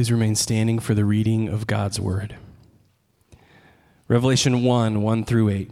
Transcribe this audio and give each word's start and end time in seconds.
Please 0.00 0.10
remain 0.10 0.34
standing 0.34 0.78
for 0.78 0.94
the 0.94 1.04
reading 1.04 1.50
of 1.50 1.66
God's 1.66 2.00
word. 2.00 2.34
Revelation 4.08 4.62
1 4.62 5.02
1 5.02 5.24
through 5.26 5.50
8. 5.50 5.70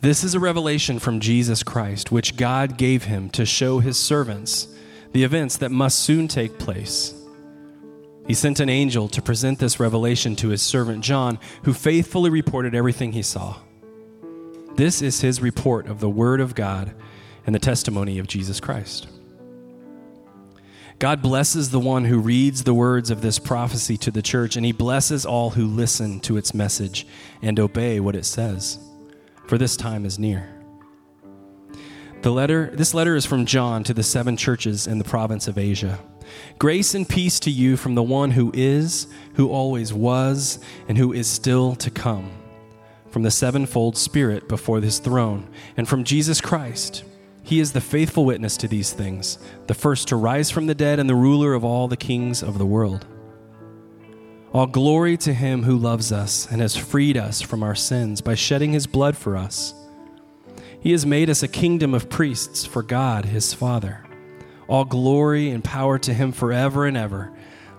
This 0.00 0.24
is 0.24 0.34
a 0.34 0.40
revelation 0.40 0.98
from 0.98 1.20
Jesus 1.20 1.62
Christ, 1.62 2.10
which 2.10 2.36
God 2.36 2.76
gave 2.76 3.04
him 3.04 3.30
to 3.30 3.46
show 3.46 3.78
his 3.78 3.96
servants 3.96 4.66
the 5.12 5.22
events 5.22 5.56
that 5.58 5.70
must 5.70 6.00
soon 6.00 6.26
take 6.26 6.58
place. 6.58 7.14
He 8.26 8.34
sent 8.34 8.58
an 8.58 8.68
angel 8.68 9.08
to 9.10 9.22
present 9.22 9.60
this 9.60 9.78
revelation 9.78 10.34
to 10.34 10.48
his 10.48 10.60
servant 10.60 11.04
John, 11.04 11.38
who 11.62 11.72
faithfully 11.72 12.28
reported 12.28 12.74
everything 12.74 13.12
he 13.12 13.22
saw. 13.22 13.54
This 14.74 15.00
is 15.00 15.20
his 15.20 15.40
report 15.40 15.86
of 15.86 16.00
the 16.00 16.10
Word 16.10 16.40
of 16.40 16.56
God 16.56 16.92
and 17.46 17.54
the 17.54 17.60
testimony 17.60 18.18
of 18.18 18.26
Jesus 18.26 18.58
Christ. 18.58 19.06
God 20.98 21.22
blesses 21.22 21.70
the 21.70 21.78
one 21.78 22.06
who 22.06 22.18
reads 22.18 22.64
the 22.64 22.74
words 22.74 23.10
of 23.10 23.20
this 23.22 23.38
prophecy 23.38 23.96
to 23.98 24.10
the 24.10 24.22
church, 24.22 24.56
and 24.56 24.66
he 24.66 24.72
blesses 24.72 25.24
all 25.24 25.50
who 25.50 25.64
listen 25.64 26.18
to 26.20 26.36
its 26.36 26.52
message 26.52 27.06
and 27.40 27.60
obey 27.60 28.00
what 28.00 28.16
it 28.16 28.24
says, 28.24 28.80
for 29.46 29.58
this 29.58 29.76
time 29.76 30.04
is 30.04 30.18
near. 30.18 30.52
The 32.22 32.32
letter, 32.32 32.72
this 32.74 32.94
letter 32.94 33.14
is 33.14 33.24
from 33.24 33.46
John 33.46 33.84
to 33.84 33.94
the 33.94 34.02
seven 34.02 34.36
churches 34.36 34.88
in 34.88 34.98
the 34.98 35.04
province 35.04 35.46
of 35.46 35.56
Asia. 35.56 36.00
Grace 36.58 36.96
and 36.96 37.08
peace 37.08 37.38
to 37.40 37.50
you 37.50 37.76
from 37.76 37.94
the 37.94 38.02
one 38.02 38.32
who 38.32 38.50
is, 38.52 39.06
who 39.34 39.50
always 39.50 39.94
was, 39.94 40.58
and 40.88 40.98
who 40.98 41.12
is 41.12 41.28
still 41.28 41.76
to 41.76 41.92
come, 41.92 42.32
from 43.08 43.22
the 43.22 43.30
sevenfold 43.30 43.96
Spirit 43.96 44.48
before 44.48 44.80
his 44.80 44.98
throne, 44.98 45.48
and 45.76 45.88
from 45.88 46.02
Jesus 46.02 46.40
Christ. 46.40 47.04
He 47.48 47.60
is 47.60 47.72
the 47.72 47.80
faithful 47.80 48.26
witness 48.26 48.58
to 48.58 48.68
these 48.68 48.92
things, 48.92 49.38
the 49.68 49.74
first 49.74 50.08
to 50.08 50.16
rise 50.16 50.50
from 50.50 50.66
the 50.66 50.74
dead 50.74 50.98
and 50.98 51.08
the 51.08 51.14
ruler 51.14 51.54
of 51.54 51.64
all 51.64 51.88
the 51.88 51.96
kings 51.96 52.42
of 52.42 52.58
the 52.58 52.66
world. 52.66 53.06
All 54.52 54.66
glory 54.66 55.16
to 55.16 55.32
him 55.32 55.62
who 55.62 55.78
loves 55.78 56.12
us 56.12 56.46
and 56.50 56.60
has 56.60 56.76
freed 56.76 57.16
us 57.16 57.40
from 57.40 57.62
our 57.62 57.74
sins 57.74 58.20
by 58.20 58.34
shedding 58.34 58.74
his 58.74 58.86
blood 58.86 59.16
for 59.16 59.34
us. 59.34 59.72
He 60.78 60.92
has 60.92 61.06
made 61.06 61.30
us 61.30 61.42
a 61.42 61.48
kingdom 61.48 61.94
of 61.94 62.10
priests 62.10 62.66
for 62.66 62.82
God 62.82 63.24
his 63.24 63.54
Father. 63.54 64.04
All 64.68 64.84
glory 64.84 65.48
and 65.48 65.64
power 65.64 65.98
to 66.00 66.12
him 66.12 66.32
forever 66.32 66.84
and 66.84 66.98
ever. 66.98 67.32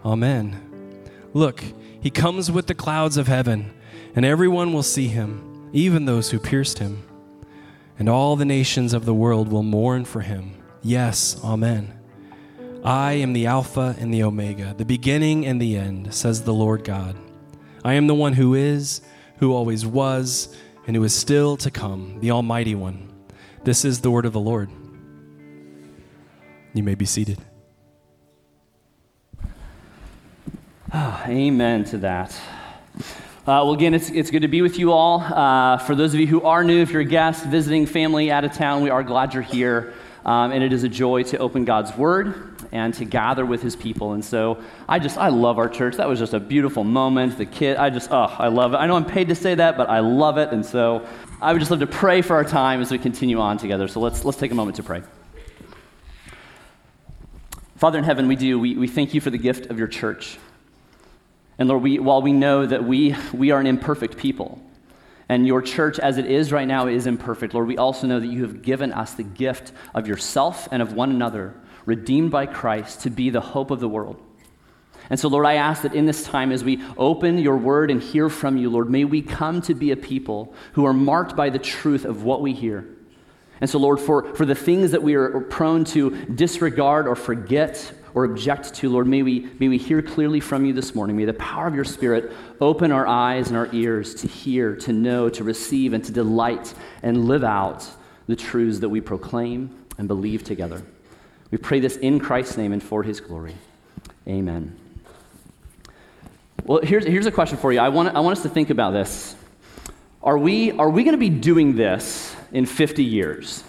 Amen. 0.03 1.03
Look, 1.31 1.63
he 2.01 2.09
comes 2.09 2.49
with 2.49 2.65
the 2.65 2.73
clouds 2.73 3.17
of 3.17 3.27
heaven, 3.27 3.71
and 4.15 4.25
everyone 4.25 4.73
will 4.73 4.81
see 4.81 5.09
him, 5.09 5.69
even 5.73 6.05
those 6.05 6.31
who 6.31 6.39
pierced 6.39 6.79
him. 6.79 7.03
And 7.99 8.07
all 8.09 8.35
the 8.37 8.45
nations 8.45 8.93
of 8.93 9.05
the 9.05 9.13
world 9.13 9.51
will 9.51 9.61
mourn 9.61 10.05
for 10.05 10.21
him. 10.21 10.53
Yes, 10.81 11.39
Amen. 11.43 11.93
I 12.83 13.11
am 13.13 13.33
the 13.33 13.45
Alpha 13.45 13.95
and 13.99 14.13
the 14.13 14.23
Omega, 14.23 14.73
the 14.77 14.85
beginning 14.85 15.45
and 15.45 15.61
the 15.61 15.75
end, 15.75 16.13
says 16.13 16.43
the 16.43 16.53
Lord 16.53 16.85
God. 16.85 17.17
I 17.83 17.95
am 17.95 18.07
the 18.07 18.15
one 18.15 18.33
who 18.33 18.53
is, 18.53 19.01
who 19.39 19.53
always 19.53 19.85
was, 19.85 20.55
and 20.87 20.95
who 20.95 21.03
is 21.03 21.13
still 21.13 21.57
to 21.57 21.69
come, 21.69 22.19
the 22.21 22.31
Almighty 22.31 22.75
One. 22.75 23.11
This 23.65 23.83
is 23.83 23.99
the 23.99 24.09
word 24.09 24.25
of 24.25 24.31
the 24.31 24.39
Lord. 24.39 24.69
You 26.73 26.83
may 26.83 26.95
be 26.95 27.05
seated. 27.05 27.39
Oh, 30.93 31.23
amen 31.27 31.83
to 31.85 31.97
that. 31.97 32.33
Uh, 33.49 33.65
well, 33.65 33.73
again, 33.73 33.95
it's, 33.95 34.11
it's 34.11 34.29
good 34.29 34.43
to 34.43 34.47
be 34.47 34.61
with 34.61 34.77
you 34.77 34.91
all. 34.91 35.21
Uh, 35.21 35.75
for 35.79 35.95
those 35.95 36.13
of 36.13 36.19
you 36.19 36.27
who 36.27 36.43
are 36.43 36.63
new, 36.63 36.83
if 36.83 36.91
you're 36.91 37.01
a 37.01 37.03
guest, 37.03 37.43
visiting 37.45 37.87
family 37.87 38.31
out 38.31 38.43
of 38.43 38.53
town, 38.53 38.83
we 38.83 38.91
are 38.91 39.01
glad 39.01 39.33
you're 39.33 39.41
here. 39.41 39.91
Um, 40.23 40.51
and 40.51 40.63
it 40.63 40.71
is 40.71 40.83
a 40.83 40.87
joy 40.87 41.23
to 41.23 41.39
open 41.39 41.65
God's 41.65 41.97
Word 41.97 42.67
and 42.71 42.93
to 42.93 43.05
gather 43.05 43.47
with 43.47 43.63
His 43.63 43.75
people. 43.75 44.13
And 44.13 44.23
so 44.23 44.63
I 44.87 44.99
just, 44.99 45.17
I 45.17 45.29
love 45.29 45.57
our 45.57 45.67
church. 45.67 45.95
That 45.95 46.07
was 46.07 46.19
just 46.19 46.35
a 46.35 46.39
beautiful 46.39 46.83
moment. 46.83 47.39
The 47.39 47.47
kid, 47.47 47.77
I 47.77 47.89
just, 47.89 48.11
oh, 48.11 48.35
I 48.37 48.49
love 48.49 48.75
it. 48.75 48.77
I 48.77 48.85
know 48.85 48.95
I'm 48.95 49.03
paid 49.03 49.29
to 49.29 49.35
say 49.35 49.55
that, 49.55 49.77
but 49.77 49.89
I 49.89 50.01
love 50.01 50.37
it. 50.37 50.49
And 50.51 50.63
so 50.63 51.07
I 51.41 51.51
would 51.51 51.57
just 51.57 51.71
love 51.71 51.79
to 51.79 51.87
pray 51.87 52.21
for 52.21 52.35
our 52.35 52.45
time 52.45 52.81
as 52.81 52.91
we 52.91 52.99
continue 52.99 53.39
on 53.39 53.57
together. 53.57 53.87
So 53.87 53.99
let's, 53.99 54.25
let's 54.25 54.37
take 54.37 54.51
a 54.51 54.55
moment 54.55 54.75
to 54.75 54.83
pray. 54.83 55.01
Father 57.77 57.97
in 57.97 58.03
heaven, 58.03 58.27
we 58.27 58.35
do. 58.35 58.59
We, 58.59 58.75
we 58.75 58.87
thank 58.87 59.15
you 59.15 59.21
for 59.21 59.31
the 59.31 59.39
gift 59.39 59.71
of 59.71 59.79
your 59.79 59.87
church. 59.87 60.37
And 61.59 61.69
Lord, 61.69 61.83
we, 61.83 61.99
while 61.99 62.21
we 62.21 62.33
know 62.33 62.65
that 62.65 62.83
we, 62.83 63.15
we 63.33 63.51
are 63.51 63.59
an 63.59 63.67
imperfect 63.67 64.17
people, 64.17 64.59
and 65.27 65.45
your 65.45 65.61
church 65.61 65.99
as 65.99 66.17
it 66.17 66.25
is 66.25 66.51
right 66.51 66.67
now 66.67 66.87
is 66.87 67.05
imperfect, 67.05 67.53
Lord, 67.53 67.67
we 67.67 67.77
also 67.77 68.07
know 68.07 68.19
that 68.19 68.27
you 68.27 68.41
have 68.41 68.63
given 68.63 68.91
us 68.91 69.13
the 69.13 69.23
gift 69.23 69.71
of 69.93 70.07
yourself 70.07 70.67
and 70.71 70.81
of 70.81 70.93
one 70.93 71.11
another, 71.11 71.53
redeemed 71.85 72.31
by 72.31 72.47
Christ, 72.47 73.01
to 73.01 73.11
be 73.11 73.29
the 73.29 73.41
hope 73.41 73.69
of 73.69 73.79
the 73.79 73.89
world. 73.89 74.19
And 75.11 75.19
so, 75.19 75.27
Lord, 75.27 75.45
I 75.45 75.55
ask 75.55 75.83
that 75.83 75.93
in 75.93 76.05
this 76.05 76.23
time, 76.23 76.51
as 76.51 76.63
we 76.63 76.81
open 76.97 77.37
your 77.37 77.57
word 77.57 77.91
and 77.91 78.01
hear 78.01 78.29
from 78.29 78.57
you, 78.57 78.69
Lord, 78.69 78.89
may 78.89 79.03
we 79.03 79.21
come 79.21 79.61
to 79.63 79.75
be 79.75 79.91
a 79.91 79.95
people 79.95 80.53
who 80.73 80.85
are 80.85 80.93
marked 80.93 81.35
by 81.35 81.49
the 81.49 81.59
truth 81.59 82.05
of 82.05 82.23
what 82.23 82.41
we 82.41 82.53
hear 82.53 82.87
and 83.61 83.69
so, 83.69 83.77
Lord, 83.77 83.99
for, 83.99 84.33
for 84.35 84.45
the 84.45 84.55
things 84.55 84.91
that 84.91 85.03
we 85.03 85.15
are 85.15 85.41
prone 85.41 85.83
to 85.85 86.11
disregard 86.27 87.07
or 87.07 87.15
forget 87.15 87.91
or 88.13 88.25
object 88.25 88.73
to, 88.75 88.89
Lord, 88.89 89.07
may 89.07 89.23
we, 89.23 89.49
may 89.59 89.67
we 89.67 89.77
hear 89.77 90.01
clearly 90.01 90.39
from 90.39 90.65
you 90.65 90.73
this 90.73 90.95
morning. 90.95 91.17
May 91.17 91.25
the 91.25 91.33
power 91.33 91.67
of 91.67 91.75
your 91.75 91.85
Spirit 91.85 92.31
open 92.59 92.91
our 92.91 93.07
eyes 93.07 93.49
and 93.49 93.57
our 93.57 93.69
ears 93.73 94.15
to 94.15 94.27
hear, 94.27 94.75
to 94.77 94.93
know, 94.93 95.29
to 95.29 95.43
receive, 95.43 95.93
and 95.93 96.03
to 96.05 96.11
delight 96.11 96.73
and 97.03 97.25
live 97.27 97.43
out 97.43 97.87
the 98.27 98.35
truths 98.35 98.79
that 98.79 98.89
we 98.89 99.01
proclaim 99.01 99.85
and 99.97 100.07
believe 100.07 100.43
together. 100.43 100.81
We 101.51 101.57
pray 101.57 101.79
this 101.79 101.97
in 101.97 102.19
Christ's 102.19 102.57
name 102.57 102.73
and 102.73 102.81
for 102.81 103.03
his 103.03 103.19
glory. 103.19 103.55
Amen. 104.27 104.77
Well, 106.63 106.81
here's, 106.83 107.05
here's 107.05 107.25
a 107.25 107.31
question 107.31 107.57
for 107.57 107.73
you. 107.73 107.79
I 107.79 107.89
want, 107.89 108.15
I 108.15 108.19
want 108.19 108.37
us 108.37 108.43
to 108.43 108.49
think 108.49 108.69
about 108.69 108.91
this. 108.91 109.35
Are 110.21 110.37
we, 110.37 110.71
are 110.73 110.89
we 110.89 111.03
going 111.03 111.13
to 111.13 111.17
be 111.17 111.29
doing 111.29 111.75
this 111.75 112.35
in 112.51 112.65
50 112.65 113.03
years? 113.03 113.63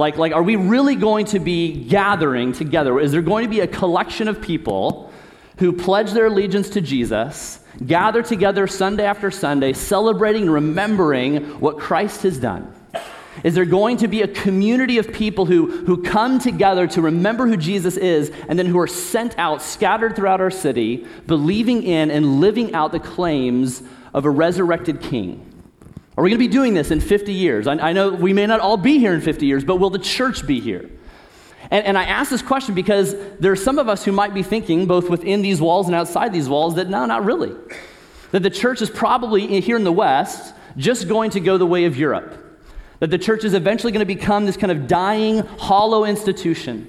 Like, 0.00 0.16
like, 0.16 0.32
are 0.32 0.42
we 0.42 0.56
really 0.56 0.96
going 0.96 1.26
to 1.26 1.38
be 1.38 1.84
gathering 1.84 2.52
together? 2.54 2.98
Is 2.98 3.12
there 3.12 3.20
going 3.20 3.44
to 3.44 3.50
be 3.50 3.60
a 3.60 3.66
collection 3.66 4.28
of 4.28 4.40
people 4.40 5.12
who 5.58 5.74
pledge 5.74 6.12
their 6.12 6.24
allegiance 6.24 6.70
to 6.70 6.80
Jesus, 6.80 7.60
gather 7.84 8.22
together 8.22 8.66
Sunday 8.66 9.04
after 9.04 9.30
Sunday, 9.30 9.74
celebrating 9.74 10.48
remembering 10.48 11.60
what 11.60 11.78
Christ 11.78 12.22
has 12.22 12.38
done? 12.38 12.74
Is 13.44 13.54
there 13.54 13.66
going 13.66 13.98
to 13.98 14.08
be 14.08 14.22
a 14.22 14.28
community 14.28 14.96
of 14.96 15.12
people 15.12 15.44
who, 15.44 15.84
who 15.84 16.02
come 16.02 16.38
together 16.38 16.86
to 16.86 17.02
remember 17.02 17.46
who 17.46 17.58
Jesus 17.58 17.98
is 17.98 18.32
and 18.48 18.58
then 18.58 18.64
who 18.64 18.78
are 18.80 18.86
sent 18.86 19.38
out, 19.38 19.60
scattered 19.60 20.16
throughout 20.16 20.40
our 20.40 20.50
city, 20.50 21.06
believing 21.26 21.82
in 21.82 22.10
and 22.10 22.40
living 22.40 22.72
out 22.72 22.92
the 22.92 23.00
claims 23.00 23.82
of 24.14 24.24
a 24.24 24.30
resurrected 24.30 25.02
king? 25.02 25.49
Are 26.20 26.22
we 26.22 26.28
going 26.28 26.38
to 26.38 26.48
be 26.48 26.52
doing 26.52 26.74
this 26.74 26.90
in 26.90 27.00
50 27.00 27.32
years? 27.32 27.66
I, 27.66 27.76
I, 27.76 27.92
know 27.94 28.10
we 28.10 28.34
may 28.34 28.44
not 28.44 28.60
all 28.60 28.76
be 28.76 28.98
here 28.98 29.14
in 29.14 29.22
50 29.22 29.46
years, 29.46 29.64
but 29.64 29.76
will 29.76 29.88
the 29.88 29.98
church 29.98 30.46
be 30.46 30.60
here? 30.60 30.90
And, 31.70 31.86
and 31.86 31.96
I 31.96 32.04
ask 32.04 32.28
this 32.28 32.42
question 32.42 32.74
because 32.74 33.14
there 33.38 33.50
are 33.50 33.56
some 33.56 33.78
of 33.78 33.88
us 33.88 34.04
who 34.04 34.12
might 34.12 34.34
be 34.34 34.42
thinking, 34.42 34.84
both 34.84 35.08
within 35.08 35.40
these 35.40 35.62
walls 35.62 35.86
and 35.86 35.94
outside 35.94 36.30
these 36.30 36.46
walls, 36.46 36.74
that 36.74 36.90
no, 36.90 37.06
not 37.06 37.24
really. 37.24 37.54
That 38.32 38.42
the 38.42 38.50
church 38.50 38.82
is 38.82 38.90
probably 38.90 39.62
here 39.62 39.76
in 39.76 39.84
the 39.84 39.92
West 39.92 40.52
just 40.76 41.08
going 41.08 41.30
to 41.30 41.40
go 41.40 41.56
the 41.56 41.64
way 41.64 41.86
of 41.86 41.96
Europe. 41.96 42.36
That 42.98 43.08
the 43.08 43.16
church 43.16 43.42
is 43.44 43.54
eventually 43.54 43.90
going 43.90 44.06
to 44.06 44.14
become 44.14 44.44
this 44.44 44.58
kind 44.58 44.70
of 44.70 44.86
dying, 44.86 45.38
hollow 45.38 46.04
institution, 46.04 46.86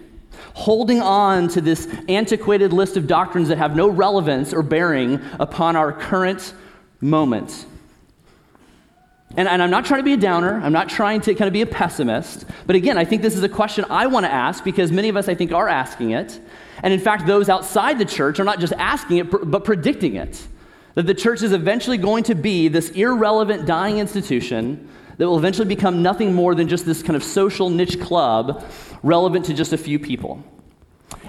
holding 0.56 1.02
on 1.02 1.48
to 1.48 1.62
this 1.62 1.88
antiquated 2.10 2.74
list 2.74 2.98
of 2.98 3.08
doctrines 3.08 3.48
that 3.48 3.60
have 3.60 3.78
no 3.78 3.88
relevance 3.88 4.54
or 4.54 4.62
bearing 4.62 5.22
upon 5.40 5.78
our 5.78 5.94
current 5.94 6.54
moment. 7.00 7.66
And, 9.38 9.48
and, 9.48 9.64
I'm 9.64 9.72
not 9.72 9.86
trying 9.86 10.00
to 10.00 10.04
be 10.04 10.14
a 10.14 10.18
downer. 10.18 10.60
I'm 10.62 10.74
not 10.74 10.90
trying 10.90 11.22
to 11.22 11.34
kind 11.36 11.48
of 11.48 11.54
be 11.54 11.62
a 11.62 11.66
pessimist. 11.66 12.46
But 12.66 12.76
again, 12.76 12.98
I 12.98 13.06
think 13.06 13.22
this 13.22 13.38
is 13.38 13.44
a 13.44 13.50
question 13.50 13.86
I 13.90 14.08
want 14.08 14.26
to 14.26 14.32
ask 14.32 14.64
because 14.64 14.92
many 14.92 15.08
of 15.08 15.16
us, 15.16 15.30
I 15.30 15.36
think, 15.36 15.54
are 15.54 15.70
asking 15.70 16.12
it. 16.12 16.40
And 16.84 16.94
in 16.94 17.00
fact, 17.00 17.28
those 17.28 17.48
outside 17.48 17.98
the 17.98 18.06
church 18.06 18.40
are 18.40 18.44
not 18.44 18.60
just 18.60 18.74
asking 18.74 19.18
it, 19.18 19.50
but 19.50 19.64
predicting 19.64 20.16
it. 20.16 20.46
That 20.96 21.08
the 21.08 21.14
church 21.14 21.42
is 21.44 21.54
eventually 21.54 21.98
going 21.98 22.26
to 22.26 22.36
be 22.36 22.68
this 22.68 22.90
irrelevant, 22.90 23.66
dying 23.66 24.00
institution 24.00 24.90
that 25.18 25.28
will 25.28 25.38
eventually 25.38 25.68
become 25.68 26.02
nothing 26.02 26.34
more 26.34 26.54
than 26.54 26.68
just 26.68 26.86
this 26.86 27.02
kind 27.02 27.16
of 27.16 27.24
social 27.24 27.70
niche 27.70 28.02
club 28.02 28.66
relevant 29.04 29.46
to 29.46 29.54
just 29.54 29.72
a 29.72 29.78
few 29.78 30.00
people. 30.00 30.44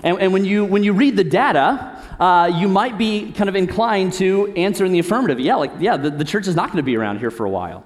And, 0.02 0.18
and 0.18 0.32
when, 0.32 0.44
you, 0.44 0.64
when 0.64 0.82
you 0.82 0.92
read 0.92 1.16
the 1.16 1.24
data, 1.24 1.98
uh, 2.18 2.50
you 2.52 2.68
might 2.68 2.98
be 2.98 3.32
kind 3.32 3.48
of 3.48 3.54
inclined 3.54 4.14
to 4.14 4.52
answer 4.56 4.84
in 4.84 4.92
the 4.92 4.98
affirmative. 4.98 5.38
Yeah, 5.38 5.56
like, 5.56 5.72
yeah, 5.78 5.96
the, 5.96 6.10
the 6.10 6.24
church 6.24 6.48
is 6.48 6.56
not 6.56 6.68
going 6.68 6.78
to 6.78 6.82
be 6.82 6.96
around 6.96 7.18
here 7.18 7.30
for 7.30 7.46
a 7.46 7.50
while. 7.50 7.84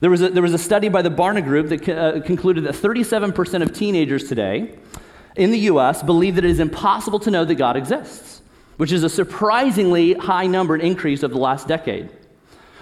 There 0.00 0.10
was 0.10 0.22
a, 0.22 0.30
there 0.30 0.42
was 0.42 0.54
a 0.54 0.58
study 0.58 0.88
by 0.88 1.02
the 1.02 1.10
Barna 1.10 1.42
Group 1.42 1.68
that 1.70 1.88
uh, 1.88 2.20
concluded 2.20 2.64
that 2.64 2.74
37% 2.74 3.62
of 3.62 3.72
teenagers 3.72 4.28
today 4.28 4.78
in 5.36 5.50
the 5.50 5.58
U.S. 5.60 6.02
believe 6.02 6.36
that 6.36 6.44
it 6.44 6.50
is 6.50 6.60
impossible 6.60 7.18
to 7.20 7.30
know 7.30 7.44
that 7.44 7.56
God 7.56 7.76
exists, 7.76 8.40
which 8.76 8.92
is 8.92 9.02
a 9.02 9.08
surprisingly 9.08 10.14
high 10.14 10.46
number, 10.46 10.74
and 10.74 10.82
increase 10.84 11.24
of 11.24 11.32
the 11.32 11.38
last 11.38 11.66
decade. 11.66 12.10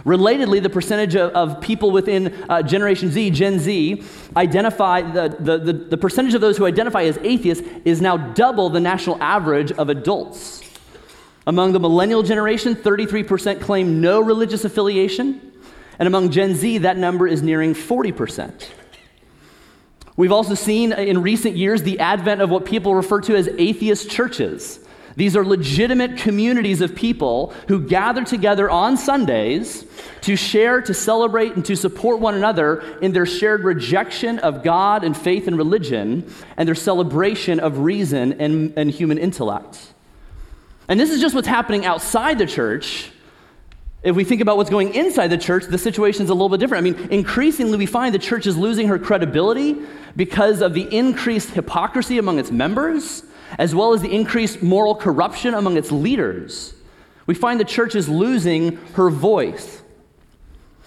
Relatedly, 0.05 0.63
the 0.63 0.69
percentage 0.69 1.17
of, 1.17 1.33
of 1.33 1.61
people 1.63 1.91
within 1.91 2.45
uh, 2.51 2.63
Generation 2.63 3.11
Z, 3.11 3.31
Gen 3.31 3.59
Z, 3.59 4.03
identify, 4.37 5.01
the, 5.01 5.35
the, 5.41 5.59
the, 5.59 5.73
the 5.73 5.97
percentage 5.97 6.35
of 6.35 6.43
those 6.43 6.59
who 6.59 6.67
identify 6.67 7.05
as 7.05 7.19
atheists 7.23 7.67
is 7.87 8.03
now 8.03 8.17
double 8.17 8.69
the 8.69 8.79
national 8.79 9.21
average 9.23 9.73
of 9.73 9.89
adults. 9.89 10.63
Among 11.47 11.73
the 11.73 11.81
millennial 11.81 12.23
generation, 12.23 12.75
33% 12.75 13.61
claim 13.61 14.03
no 14.03 14.21
religious 14.21 14.67
affiliation. 14.67 15.46
And 15.99 16.07
among 16.07 16.31
Gen 16.31 16.55
Z, 16.55 16.79
that 16.79 16.97
number 16.97 17.27
is 17.27 17.43
nearing 17.43 17.75
40%. 17.75 18.69
We've 20.17 20.33
also 20.33 20.55
seen 20.55 20.93
in 20.93 21.23
recent 21.23 21.57
years 21.57 21.83
the 21.83 22.01
advent 22.01 22.41
of 22.41 22.51
what 22.51 22.65
people 22.65 22.95
refer 22.95 23.21
to 23.23 23.37
as 23.37 23.49
atheist 23.59 24.11
churches. 24.11 24.81
These 25.17 25.35
are 25.35 25.45
legitimate 25.45 26.19
communities 26.19 26.83
of 26.83 26.95
people 26.95 27.55
who 27.69 27.81
gather 27.81 28.23
together 28.23 28.69
on 28.69 28.99
Sundays 28.99 29.87
to 30.23 30.37
share, 30.37 30.83
to 30.83 30.93
celebrate, 30.93 31.55
and 31.55 31.65
to 31.65 31.75
support 31.75 32.21
one 32.21 32.35
another 32.35 32.81
in 33.01 33.13
their 33.13 33.25
shared 33.25 33.65
rejection 33.65 34.39
of 34.41 34.63
God 34.63 35.05
and 35.05 35.17
faith 35.17 35.49
and 35.49 35.57
religion 35.57 36.31
and 36.59 36.69
their 36.69 36.75
celebration 36.75 37.61
of 37.61 37.79
reason 37.79 38.35
and, 38.35 38.75
and 38.77 38.91
human 38.91 39.17
intellect. 39.17 39.95
And 40.87 41.01
this 41.01 41.11
is 41.11 41.21
just 41.21 41.35
what's 41.35 41.49
happening 41.49 41.87
outside 41.87 42.39
the 42.39 42.47
church. 42.47 43.11
If 44.07 44.15
we 44.15 44.23
think 44.23 44.41
about 44.41 44.57
what's 44.57 44.71
going 44.71 44.95
inside 44.95 45.29
the 45.29 45.37
church, 45.37 45.65
the 45.65 45.79
situation 45.79 46.23
is 46.23 46.31
a 46.31 46.33
little 46.33 46.49
bit 46.49 46.61
different. 46.61 46.87
I 46.87 46.91
mean, 46.93 47.11
increasingly, 47.11 47.77
we 47.77 47.87
find 47.87 48.15
the 48.15 48.21
church 48.21 48.47
is 48.47 48.57
losing 48.57 48.87
her 48.87 49.01
credibility 49.01 49.79
because 50.15 50.61
of 50.61 50.75
the 50.75 50.83
increased 50.97 51.51
hypocrisy 51.51 52.19
among 52.19 52.39
its 52.39 52.53
members, 52.53 53.25
as 53.59 53.75
well 53.75 53.95
as 53.95 54.03
the 54.03 54.15
increased 54.15 54.63
moral 54.63 54.95
corruption 54.95 55.55
among 55.55 55.77
its 55.77 55.91
leaders. 55.91 56.73
We 57.27 57.35
find 57.35 57.59
the 57.59 57.65
church 57.65 57.97
is 57.97 58.09
losing 58.09 58.77
her 58.95 59.11
voice. 59.11 59.83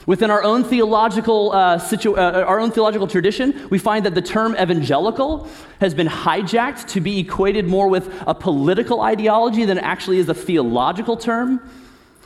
Within 0.06 0.32
our 0.32 0.42
own 0.42 0.64
theological, 0.64 1.52
uh, 1.52 1.78
situ- 1.78 2.16
uh, 2.16 2.46
our 2.48 2.62
own 2.62 2.72
theological 2.72 3.06
tradition, 3.06 3.68
we 3.70 3.80
find 3.80 4.06
that 4.06 4.16
the 4.16 4.22
term 4.22 4.56
evangelical 4.56 5.46
has 5.82 5.94
been 5.94 6.08
hijacked 6.08 6.88
to 6.88 7.02
be 7.02 7.20
equated 7.20 7.68
more 7.68 7.90
with 7.90 8.24
a 8.26 8.34
political 8.34 9.02
ideology 9.02 9.66
than 9.66 9.78
actually 9.78 10.20
is 10.20 10.30
a 10.30 10.34
theological 10.34 11.18
term. 11.18 11.60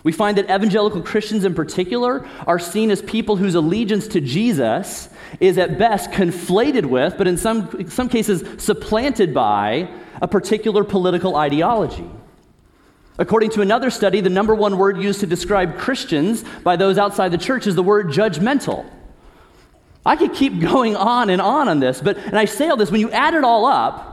We 0.03 0.11
find 0.11 0.37
that 0.37 0.45
evangelical 0.45 1.01
Christians 1.01 1.45
in 1.45 1.55
particular 1.55 2.27
are 2.45 2.59
seen 2.59 2.91
as 2.91 3.01
people 3.01 3.37
whose 3.37 3.55
allegiance 3.55 4.07
to 4.09 4.21
Jesus 4.21 5.09
is 5.39 5.57
at 5.57 5.77
best 5.77 6.11
conflated 6.11 6.85
with, 6.85 7.17
but 7.17 7.27
in 7.27 7.37
some, 7.37 7.89
some 7.89 8.09
cases 8.09 8.43
supplanted 8.61 9.33
by, 9.33 9.89
a 10.21 10.27
particular 10.27 10.83
political 10.83 11.35
ideology. 11.35 12.09
According 13.17 13.51
to 13.51 13.61
another 13.61 13.89
study, 13.89 14.21
the 14.21 14.29
number 14.29 14.55
one 14.55 14.77
word 14.77 14.97
used 14.97 15.19
to 15.19 15.27
describe 15.27 15.77
Christians 15.77 16.43
by 16.63 16.75
those 16.75 16.97
outside 16.97 17.31
the 17.31 17.37
church 17.37 17.67
is 17.67 17.75
the 17.75 17.83
word 17.83 18.07
judgmental. 18.07 18.89
I 20.05 20.15
could 20.15 20.33
keep 20.33 20.59
going 20.71 20.95
on 20.95 21.29
and 21.29 21.41
on 21.41 21.67
on 21.67 21.79
this, 21.79 22.01
but, 22.01 22.17
and 22.17 22.37
I 22.37 22.45
say 22.45 22.69
all 22.69 22.77
this, 22.77 22.91
when 22.91 23.01
you 23.01 23.11
add 23.11 23.33
it 23.33 23.43
all 23.43 23.65
up, 23.65 24.12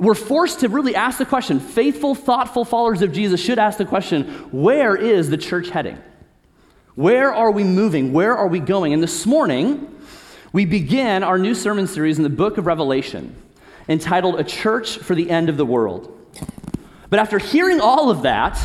we're 0.00 0.14
forced 0.14 0.60
to 0.60 0.68
really 0.68 0.96
ask 0.96 1.18
the 1.18 1.26
question 1.26 1.60
faithful, 1.60 2.14
thoughtful 2.14 2.64
followers 2.64 3.02
of 3.02 3.12
Jesus 3.12 3.38
should 3.38 3.58
ask 3.58 3.76
the 3.76 3.84
question 3.84 4.24
where 4.50 4.96
is 4.96 5.28
the 5.28 5.36
church 5.36 5.68
heading? 5.68 5.98
Where 6.94 7.32
are 7.32 7.50
we 7.50 7.64
moving? 7.64 8.14
Where 8.14 8.34
are 8.34 8.48
we 8.48 8.60
going? 8.60 8.94
And 8.94 9.02
this 9.02 9.26
morning, 9.26 9.94
we 10.52 10.64
begin 10.64 11.22
our 11.22 11.38
new 11.38 11.54
sermon 11.54 11.86
series 11.86 12.16
in 12.16 12.24
the 12.24 12.30
book 12.30 12.56
of 12.56 12.66
Revelation 12.66 13.36
entitled 13.88 14.40
A 14.40 14.44
Church 14.44 14.96
for 14.96 15.14
the 15.14 15.30
End 15.30 15.50
of 15.50 15.58
the 15.58 15.66
World. 15.66 16.16
But 17.10 17.18
after 17.18 17.38
hearing 17.38 17.80
all 17.80 18.10
of 18.10 18.22
that, 18.22 18.58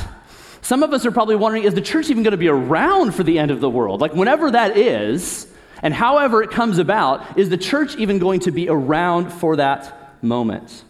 some 0.61 0.83
of 0.83 0.93
us 0.93 1.05
are 1.05 1.11
probably 1.11 1.35
wondering 1.35 1.63
is 1.63 1.73
the 1.73 1.81
church 1.81 2.09
even 2.09 2.23
going 2.23 2.31
to 2.31 2.37
be 2.37 2.47
around 2.47 3.13
for 3.13 3.23
the 3.23 3.39
end 3.39 3.51
of 3.51 3.59
the 3.59 3.69
world? 3.69 3.99
Like, 3.99 4.13
whenever 4.13 4.51
that 4.51 4.77
is, 4.77 5.51
and 5.81 5.93
however 5.93 6.41
it 6.41 6.51
comes 6.51 6.77
about, 6.77 7.37
is 7.37 7.49
the 7.49 7.57
church 7.57 7.97
even 7.97 8.19
going 8.19 8.39
to 8.41 8.51
be 8.51 8.69
around 8.69 9.31
for 9.31 9.57
that 9.57 10.23
moment? 10.23 10.83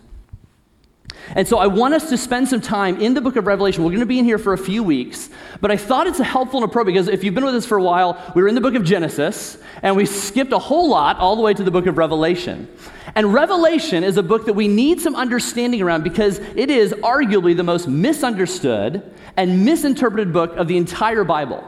And 1.34 1.48
so 1.48 1.58
I 1.58 1.68
want 1.68 1.94
us 1.94 2.10
to 2.10 2.18
spend 2.18 2.48
some 2.48 2.62
time 2.62 3.02
in 3.02 3.14
the 3.14 3.22
book 3.22 3.36
of 3.36 3.48
Revelation. 3.48 3.84
We're 3.84 3.92
going 3.92 4.02
to 4.02 4.06
be 4.06 4.20
in 4.20 4.26
here 4.26 4.38
for 4.38 4.54
a 4.54 4.58
few 4.58 4.84
weeks, 4.84 5.30
but 5.60 5.72
I 5.72 5.78
thought 5.78 6.08
it's 6.08 6.20
a 6.20 6.24
helpful 6.24 6.62
and 6.62 6.70
appropriate 6.70 6.94
because 6.94 7.08
if 7.08 7.24
you've 7.24 7.34
been 7.34 7.46
with 7.46 7.56
us 7.56 7.66
for 7.66 7.78
a 7.78 7.84
while, 7.84 8.22
we 8.36 8.42
were 8.42 8.48
in 8.48 8.56
the 8.56 8.62
book 8.62 8.76
of 8.76 8.84
Genesis 8.84 9.58
and 9.82 9.96
we 9.96 10.06
skipped 10.06 10.54
a 10.54 10.60
whole 10.60 10.90
lot 10.90 11.18
all 11.18 11.36
the 11.36 11.42
way 11.42 11.54
to 11.54 11.64
the 11.64 11.72
book 11.72 11.88
of 11.88 11.98
Revelation. 11.98 12.68
And 13.16 13.34
Revelation 13.34 14.04
is 14.04 14.18
a 14.18 14.24
book 14.24 14.46
that 14.46 14.54
we 14.54 14.68
need 14.68 15.02
some 15.02 15.16
understanding 15.16 15.82
around 15.82 16.04
because 16.04 16.40
it 16.56 16.70
is 16.70 16.94
arguably 16.94 17.56
the 17.56 17.64
most 17.64 17.88
misunderstood 17.88 19.02
and 19.38 19.66
misinterpreted 19.66 20.32
book 20.32 20.56
of 20.58 20.68
the 20.68 20.78
entire 20.78 21.24
Bible. 21.24 21.64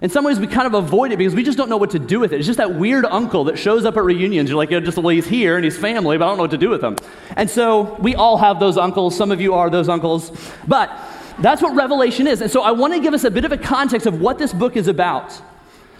In 0.00 0.10
some 0.10 0.24
ways, 0.24 0.38
we 0.38 0.46
kind 0.46 0.66
of 0.66 0.74
avoid 0.74 1.10
it 1.10 1.16
because 1.16 1.34
we 1.34 1.42
just 1.42 1.58
don't 1.58 1.68
know 1.68 1.76
what 1.76 1.90
to 1.90 1.98
do 1.98 2.20
with 2.20 2.32
it. 2.32 2.36
It's 2.36 2.46
just 2.46 2.58
that 2.58 2.74
weird 2.74 3.04
uncle 3.04 3.44
that 3.44 3.58
shows 3.58 3.84
up 3.84 3.96
at 3.96 4.04
reunions. 4.04 4.48
You're 4.48 4.56
like, 4.56 4.70
yeah, 4.70 4.78
just 4.78 4.96
well, 4.96 5.08
he's 5.08 5.26
here 5.26 5.56
and 5.56 5.64
he's 5.64 5.76
family, 5.76 6.16
but 6.18 6.24
I 6.24 6.28
don't 6.28 6.36
know 6.36 6.44
what 6.44 6.52
to 6.52 6.58
do 6.58 6.70
with 6.70 6.82
him. 6.82 6.96
And 7.36 7.50
so 7.50 7.96
we 7.96 8.14
all 8.14 8.36
have 8.36 8.60
those 8.60 8.76
uncles. 8.76 9.16
Some 9.16 9.32
of 9.32 9.40
you 9.40 9.54
are 9.54 9.70
those 9.70 9.88
uncles. 9.88 10.30
But 10.68 10.96
that's 11.40 11.60
what 11.62 11.74
Revelation 11.74 12.28
is. 12.28 12.40
And 12.40 12.50
so 12.50 12.62
I 12.62 12.70
want 12.70 12.94
to 12.94 13.00
give 13.00 13.12
us 13.12 13.24
a 13.24 13.30
bit 13.30 13.44
of 13.44 13.50
a 13.50 13.58
context 13.58 14.06
of 14.06 14.20
what 14.20 14.38
this 14.38 14.52
book 14.52 14.76
is 14.76 14.86
about. 14.86 15.40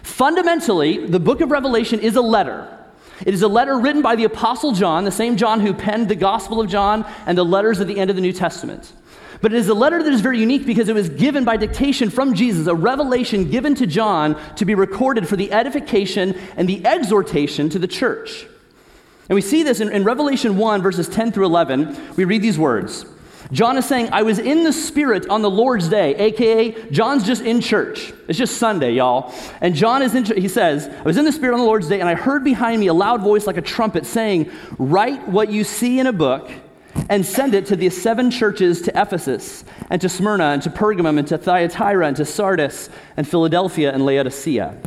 Fundamentally, 0.01 1.05
the 1.05 1.19
book 1.19 1.41
of 1.41 1.51
Revelation 1.51 1.99
is 1.99 2.15
a 2.15 2.21
letter. 2.21 2.75
It 3.25 3.33
is 3.33 3.41
a 3.41 3.49
letter 3.49 3.77
written 3.77 4.01
by 4.01 4.15
the 4.15 4.23
Apostle 4.23 4.71
John, 4.71 5.03
the 5.03 5.11
same 5.11 5.35
John 5.35 5.59
who 5.59 5.73
penned 5.73 6.07
the 6.07 6.15
Gospel 6.15 6.61
of 6.61 6.69
John 6.69 7.05
and 7.25 7.37
the 7.37 7.43
letters 7.43 7.81
at 7.81 7.87
the 7.87 7.99
end 7.99 8.09
of 8.09 8.15
the 8.15 8.21
New 8.21 8.31
Testament. 8.31 8.93
But 9.41 9.53
it 9.53 9.57
is 9.57 9.69
a 9.69 9.73
letter 9.73 10.03
that 10.03 10.11
is 10.11 10.21
very 10.21 10.39
unique 10.39 10.65
because 10.65 10.89
it 10.89 10.95
was 10.95 11.09
given 11.09 11.45
by 11.45 11.55
dictation 11.55 12.09
from 12.09 12.33
Jesus, 12.33 12.67
a 12.67 12.75
revelation 12.75 13.49
given 13.49 13.73
to 13.75 13.87
John 13.87 14.39
to 14.55 14.65
be 14.65 14.75
recorded 14.75 15.27
for 15.27 15.37
the 15.37 15.51
edification 15.53 16.37
and 16.57 16.67
the 16.67 16.85
exhortation 16.85 17.69
to 17.69 17.79
the 17.79 17.87
church. 17.87 18.45
And 19.29 19.35
we 19.35 19.41
see 19.41 19.63
this 19.63 19.79
in, 19.79 19.89
in 19.89 20.03
Revelation 20.03 20.57
1, 20.57 20.81
verses 20.81 21.07
10 21.07 21.31
through 21.31 21.45
11. 21.45 22.15
We 22.17 22.25
read 22.25 22.41
these 22.41 22.59
words 22.59 23.05
John 23.51 23.77
is 23.77 23.85
saying, 23.85 24.09
I 24.11 24.21
was 24.21 24.37
in 24.37 24.63
the 24.63 24.73
Spirit 24.73 25.27
on 25.27 25.41
the 25.41 25.49
Lord's 25.49 25.87
day, 25.87 26.15
aka 26.15 26.89
John's 26.91 27.25
just 27.25 27.41
in 27.41 27.61
church. 27.61 28.13
It's 28.27 28.37
just 28.37 28.57
Sunday, 28.57 28.93
y'all. 28.93 29.33
And 29.61 29.73
John 29.73 30.01
is 30.01 30.13
in, 30.13 30.25
he 30.25 30.47
says, 30.47 30.87
I 30.87 31.01
was 31.01 31.17
in 31.17 31.25
the 31.25 31.31
Spirit 31.31 31.53
on 31.53 31.59
the 31.59 31.65
Lord's 31.65 31.87
day, 31.87 31.99
and 31.99 32.09
I 32.09 32.15
heard 32.15 32.43
behind 32.43 32.79
me 32.81 32.87
a 32.87 32.93
loud 32.93 33.21
voice 33.21 33.47
like 33.47 33.57
a 33.57 33.61
trumpet 33.61 34.05
saying, 34.05 34.51
Write 34.77 35.27
what 35.29 35.49
you 35.49 35.63
see 35.63 35.99
in 35.99 36.07
a 36.07 36.13
book 36.13 36.51
and 37.09 37.25
send 37.25 37.55
it 37.55 37.65
to 37.65 37.75
the 37.75 37.89
seven 37.89 38.31
churches 38.31 38.81
to 38.83 38.91
Ephesus, 39.01 39.65
and 39.89 39.99
to 39.99 40.07
Smyrna, 40.07 40.45
and 40.45 40.61
to 40.61 40.69
Pergamum, 40.69 41.17
and 41.17 41.27
to 41.27 41.37
Thyatira, 41.37 42.07
and 42.07 42.15
to 42.17 42.25
Sardis, 42.25 42.89
and 43.17 43.27
Philadelphia, 43.27 43.91
and 43.91 44.05
Laodicea. 44.05 44.77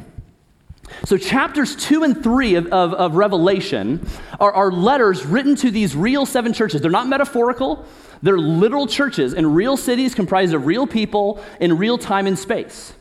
So, 1.04 1.16
chapters 1.16 1.74
two 1.74 2.04
and 2.04 2.22
three 2.22 2.54
of, 2.54 2.66
of, 2.66 2.94
of 2.94 3.16
Revelation 3.16 4.06
are, 4.38 4.52
are 4.52 4.70
letters 4.70 5.26
written 5.26 5.56
to 5.56 5.70
these 5.70 5.96
real 5.96 6.24
seven 6.26 6.52
churches. 6.52 6.80
They're 6.80 6.90
not 6.90 7.08
metaphorical, 7.08 7.84
they're 8.22 8.38
literal 8.38 8.86
churches 8.86 9.34
in 9.34 9.52
real 9.52 9.76
cities 9.76 10.14
comprised 10.14 10.54
of 10.54 10.66
real 10.66 10.86
people 10.86 11.42
in 11.60 11.76
real 11.76 11.98
time 11.98 12.26
and 12.26 12.38
space. 12.38 12.94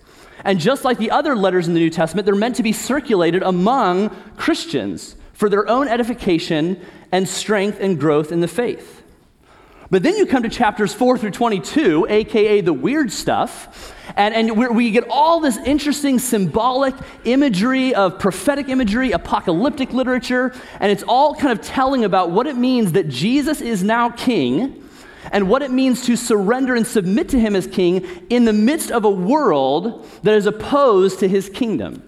And 0.44 0.60
just 0.60 0.84
like 0.84 0.98
the 0.98 1.12
other 1.12 1.36
letters 1.36 1.68
in 1.68 1.76
the 1.76 1.80
New 1.80 1.92
Testament, 1.92 2.26
they're 2.26 2.34
meant 2.34 2.56
to 2.56 2.64
be 2.64 2.74
circulated 2.74 3.44
among 3.44 4.10
Christians 4.38 5.16
for 5.34 5.50
their 5.50 5.68
own 5.68 5.88
edification 5.88 6.84
and 7.12 7.28
strength 7.30 7.78
and 7.80 8.00
growth 8.00 8.32
in 8.32 8.40
the 8.40 8.48
faith. 8.48 9.01
But 9.92 10.04
then 10.04 10.16
you 10.16 10.26
come 10.26 10.44
to 10.44 10.50
chapters 10.50 10.94
4 10.94 11.18
through 11.18 11.32
22, 11.32 12.08
aka 12.10 12.62
the 12.62 12.72
weird 12.72 13.12
stuff, 13.12 13.94
and, 14.16 14.34
and 14.34 14.74
we 14.74 14.90
get 14.90 15.04
all 15.10 15.42
this 15.42 15.58
interesting 15.58 16.18
symbolic 16.18 16.96
imagery 17.26 17.94
of 17.94 18.18
prophetic 18.18 18.70
imagery, 18.70 19.12
apocalyptic 19.12 19.92
literature, 19.92 20.54
and 20.80 20.94
it's 20.94 21.04
all 21.04 21.36
kind 21.36 21.52
of 21.52 21.64
telling 21.64 22.06
about 22.06 22.32
what 22.32 22.48
it 22.48 22.56
means 22.56 22.94
that 22.94 23.10
Jesus 23.10 23.60
is 23.60 23.84
now 23.84 24.10
king 24.10 24.82
and 25.34 25.50
what 25.50 25.62
it 25.62 25.72
means 25.72 26.06
to 26.06 26.16
surrender 26.16 26.74
and 26.74 26.88
submit 26.88 27.28
to 27.30 27.40
him 27.40 27.54
as 27.54 27.68
king 27.68 28.08
in 28.30 28.46
the 28.46 28.54
midst 28.54 28.92
of 28.92 29.04
a 29.04 29.10
world 29.10 30.08
that 30.24 30.36
is 30.36 30.46
opposed 30.46 31.20
to 31.20 31.28
his 31.28 31.50
kingdom. 31.50 32.02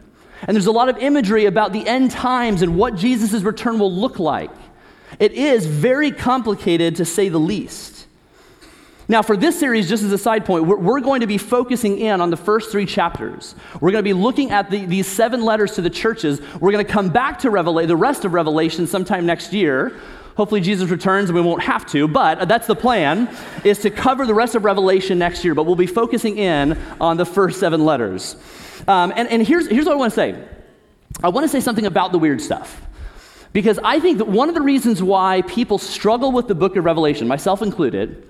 And 0.47 0.55
there's 0.55 0.67
a 0.67 0.71
lot 0.71 0.87
of 0.87 0.97
imagery 0.99 1.45
about 1.45 1.73
the 1.73 1.85
end 1.85 2.11
times 2.11 2.61
and 2.61 2.77
what 2.77 2.95
Jesus' 2.95 3.43
return 3.43 3.77
will 3.77 3.93
look 3.93 4.19
like. 4.19 4.51
It 5.19 5.33
is 5.33 5.65
very 5.65 6.11
complicated 6.11 6.95
to 6.97 7.05
say 7.05 7.29
the 7.29 7.39
least. 7.39 7.93
Now, 9.07 9.21
for 9.21 9.35
this 9.35 9.59
series, 9.59 9.89
just 9.89 10.01
as 10.03 10.11
a 10.11 10.17
side 10.17 10.45
point, 10.45 10.65
we're, 10.65 10.77
we're 10.77 11.01
going 11.01 11.21
to 11.21 11.27
be 11.27 11.37
focusing 11.37 11.99
in 11.99 12.21
on 12.21 12.29
the 12.29 12.37
first 12.37 12.71
three 12.71 12.85
chapters. 12.85 13.53
We're 13.81 13.91
going 13.91 14.03
to 14.03 14.09
be 14.09 14.13
looking 14.13 14.51
at 14.51 14.69
the, 14.69 14.85
these 14.85 15.07
seven 15.07 15.43
letters 15.43 15.75
to 15.75 15.81
the 15.81 15.89
churches. 15.89 16.41
We're 16.59 16.71
going 16.71 16.85
to 16.85 16.91
come 16.91 17.09
back 17.09 17.39
to 17.39 17.49
Revelation, 17.49 17.89
the 17.89 17.97
rest 17.97 18.23
of 18.23 18.33
Revelation 18.33 18.87
sometime 18.87 19.25
next 19.25 19.51
year. 19.51 19.99
Hopefully, 20.37 20.61
Jesus 20.61 20.89
returns 20.89 21.29
and 21.29 21.35
we 21.35 21.41
won't 21.41 21.61
have 21.61 21.85
to, 21.91 22.07
but 22.07 22.47
that's 22.47 22.65
the 22.65 22.75
plan, 22.75 23.29
is 23.63 23.79
to 23.79 23.91
cover 23.91 24.25
the 24.25 24.33
rest 24.33 24.55
of 24.55 24.63
Revelation 24.63 25.19
next 25.19 25.43
year. 25.43 25.53
But 25.53 25.65
we'll 25.65 25.75
be 25.75 25.85
focusing 25.85 26.37
in 26.37 26.77
on 26.99 27.17
the 27.17 27.25
first 27.25 27.59
seven 27.59 27.85
letters. 27.85 28.35
Um, 28.87 29.13
and 29.15 29.27
and 29.29 29.45
here's, 29.45 29.67
here's 29.67 29.85
what 29.85 29.93
I 29.93 29.97
want 29.97 30.11
to 30.11 30.15
say 30.15 30.43
I 31.21 31.29
want 31.29 31.43
to 31.43 31.49
say 31.49 31.59
something 31.59 31.85
about 31.85 32.13
the 32.13 32.19
weird 32.19 32.41
stuff. 32.41 32.81
Because 33.53 33.79
I 33.83 33.99
think 33.99 34.17
that 34.17 34.27
one 34.27 34.49
of 34.49 34.55
the 34.55 34.61
reasons 34.61 35.01
why 35.01 35.43
people 35.43 35.77
struggle 35.77 36.31
with 36.31 36.47
the 36.47 36.55
book 36.55 36.75
of 36.75 36.83
Revelation, 36.83 37.27
myself 37.27 37.61
included, 37.61 38.27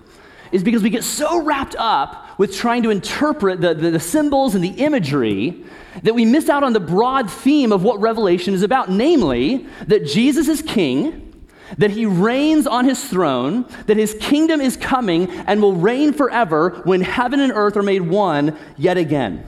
is 0.51 0.63
because 0.63 0.83
we 0.83 0.89
get 0.89 1.03
so 1.03 1.41
wrapped 1.41 1.75
up 1.79 2.37
with 2.37 2.53
trying 2.55 2.83
to 2.83 2.89
interpret 2.89 3.61
the, 3.61 3.73
the, 3.73 3.91
the, 3.91 3.99
symbols 3.99 4.53
and 4.53 4.63
the 4.63 4.69
imagery 4.69 5.63
that 6.03 6.13
we 6.13 6.25
miss 6.25 6.49
out 6.49 6.63
on 6.63 6.73
the 6.73 6.79
broad 6.79 7.31
theme 7.31 7.71
of 7.71 7.83
what 7.83 7.99
Revelation 7.99 8.53
is 8.53 8.61
about 8.61 8.89
namely, 8.89 9.65
that 9.87 10.05
Jesus 10.05 10.47
is 10.47 10.61
king, 10.61 11.33
that 11.77 11.89
he 11.89 12.05
reigns 12.05 12.67
on 12.67 12.85
his 12.85 13.03
throne, 13.03 13.65
that 13.87 13.97
his 13.97 14.15
kingdom 14.19 14.61
is 14.61 14.77
coming 14.77 15.29
and 15.47 15.61
will 15.61 15.73
reign 15.73 16.13
forever 16.13 16.81
when 16.83 17.01
heaven 17.01 17.39
and 17.39 17.51
earth 17.51 17.77
are 17.77 17.83
made 17.83 18.01
one 18.01 18.57
yet 18.77 18.97
again. 18.97 19.43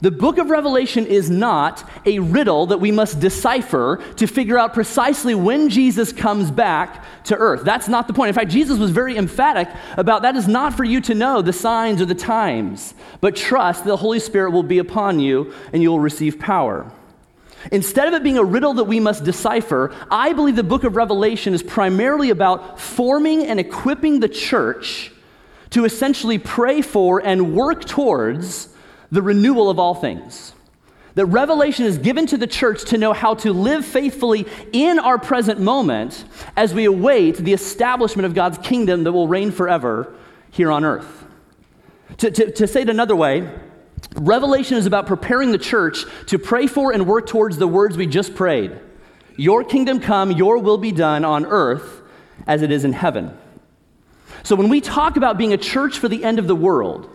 The 0.00 0.10
book 0.10 0.38
of 0.38 0.48
Revelation 0.48 1.06
is 1.06 1.28
not 1.28 1.86
a 2.06 2.20
riddle 2.20 2.66
that 2.66 2.78
we 2.78 2.90
must 2.90 3.20
decipher 3.20 4.02
to 4.16 4.26
figure 4.26 4.58
out 4.58 4.72
precisely 4.72 5.34
when 5.34 5.68
Jesus 5.68 6.10
comes 6.10 6.50
back 6.50 7.04
to 7.24 7.36
earth. 7.36 7.64
That's 7.64 7.86
not 7.86 8.06
the 8.06 8.14
point. 8.14 8.30
In 8.30 8.34
fact, 8.34 8.50
Jesus 8.50 8.78
was 8.78 8.90
very 8.90 9.18
emphatic 9.18 9.68
about 9.98 10.22
that 10.22 10.36
is 10.36 10.48
not 10.48 10.74
for 10.74 10.84
you 10.84 11.02
to 11.02 11.14
know 11.14 11.42
the 11.42 11.52
signs 11.52 12.00
or 12.00 12.06
the 12.06 12.14
times, 12.14 12.94
but 13.20 13.36
trust 13.36 13.84
the 13.84 13.96
Holy 13.96 14.20
Spirit 14.20 14.52
will 14.52 14.62
be 14.62 14.78
upon 14.78 15.20
you 15.20 15.52
and 15.74 15.82
you 15.82 15.90
will 15.90 16.00
receive 16.00 16.38
power. 16.38 16.90
Instead 17.70 18.08
of 18.08 18.14
it 18.14 18.22
being 18.22 18.38
a 18.38 18.44
riddle 18.44 18.72
that 18.72 18.84
we 18.84 19.00
must 19.00 19.22
decipher, 19.22 19.94
I 20.10 20.32
believe 20.32 20.56
the 20.56 20.62
book 20.62 20.84
of 20.84 20.96
Revelation 20.96 21.52
is 21.52 21.62
primarily 21.62 22.30
about 22.30 22.80
forming 22.80 23.44
and 23.44 23.60
equipping 23.60 24.20
the 24.20 24.30
church 24.30 25.12
to 25.68 25.84
essentially 25.84 26.38
pray 26.38 26.80
for 26.80 27.20
and 27.20 27.54
work 27.54 27.84
towards 27.84 28.69
the 29.10 29.22
renewal 29.22 29.70
of 29.70 29.78
all 29.78 29.94
things. 29.94 30.54
That 31.14 31.26
revelation 31.26 31.86
is 31.86 31.98
given 31.98 32.26
to 32.26 32.36
the 32.36 32.46
church 32.46 32.84
to 32.86 32.98
know 32.98 33.12
how 33.12 33.34
to 33.34 33.52
live 33.52 33.84
faithfully 33.84 34.46
in 34.72 34.98
our 34.98 35.18
present 35.18 35.60
moment 35.60 36.24
as 36.56 36.72
we 36.72 36.84
await 36.84 37.36
the 37.36 37.52
establishment 37.52 38.26
of 38.26 38.34
God's 38.34 38.58
kingdom 38.58 39.04
that 39.04 39.12
will 39.12 39.26
reign 39.26 39.50
forever 39.50 40.14
here 40.50 40.70
on 40.70 40.84
earth. 40.84 41.24
To, 42.18 42.30
to, 42.30 42.52
to 42.52 42.66
say 42.66 42.82
it 42.82 42.88
another 42.88 43.16
way, 43.16 43.50
Revelation 44.16 44.76
is 44.76 44.86
about 44.86 45.06
preparing 45.06 45.52
the 45.52 45.58
church 45.58 46.04
to 46.26 46.38
pray 46.38 46.66
for 46.66 46.92
and 46.92 47.06
work 47.06 47.26
towards 47.26 47.58
the 47.58 47.68
words 47.68 47.96
we 47.96 48.06
just 48.06 48.34
prayed 48.34 48.78
Your 49.36 49.64
kingdom 49.64 50.00
come, 50.00 50.32
your 50.32 50.58
will 50.58 50.78
be 50.78 50.92
done 50.92 51.24
on 51.24 51.46
earth 51.46 52.02
as 52.46 52.62
it 52.62 52.70
is 52.70 52.84
in 52.84 52.92
heaven. 52.92 53.36
So 54.42 54.56
when 54.56 54.68
we 54.68 54.80
talk 54.80 55.16
about 55.16 55.38
being 55.38 55.52
a 55.52 55.58
church 55.58 55.98
for 55.98 56.08
the 56.08 56.24
end 56.24 56.38
of 56.38 56.46
the 56.46 56.56
world, 56.56 57.08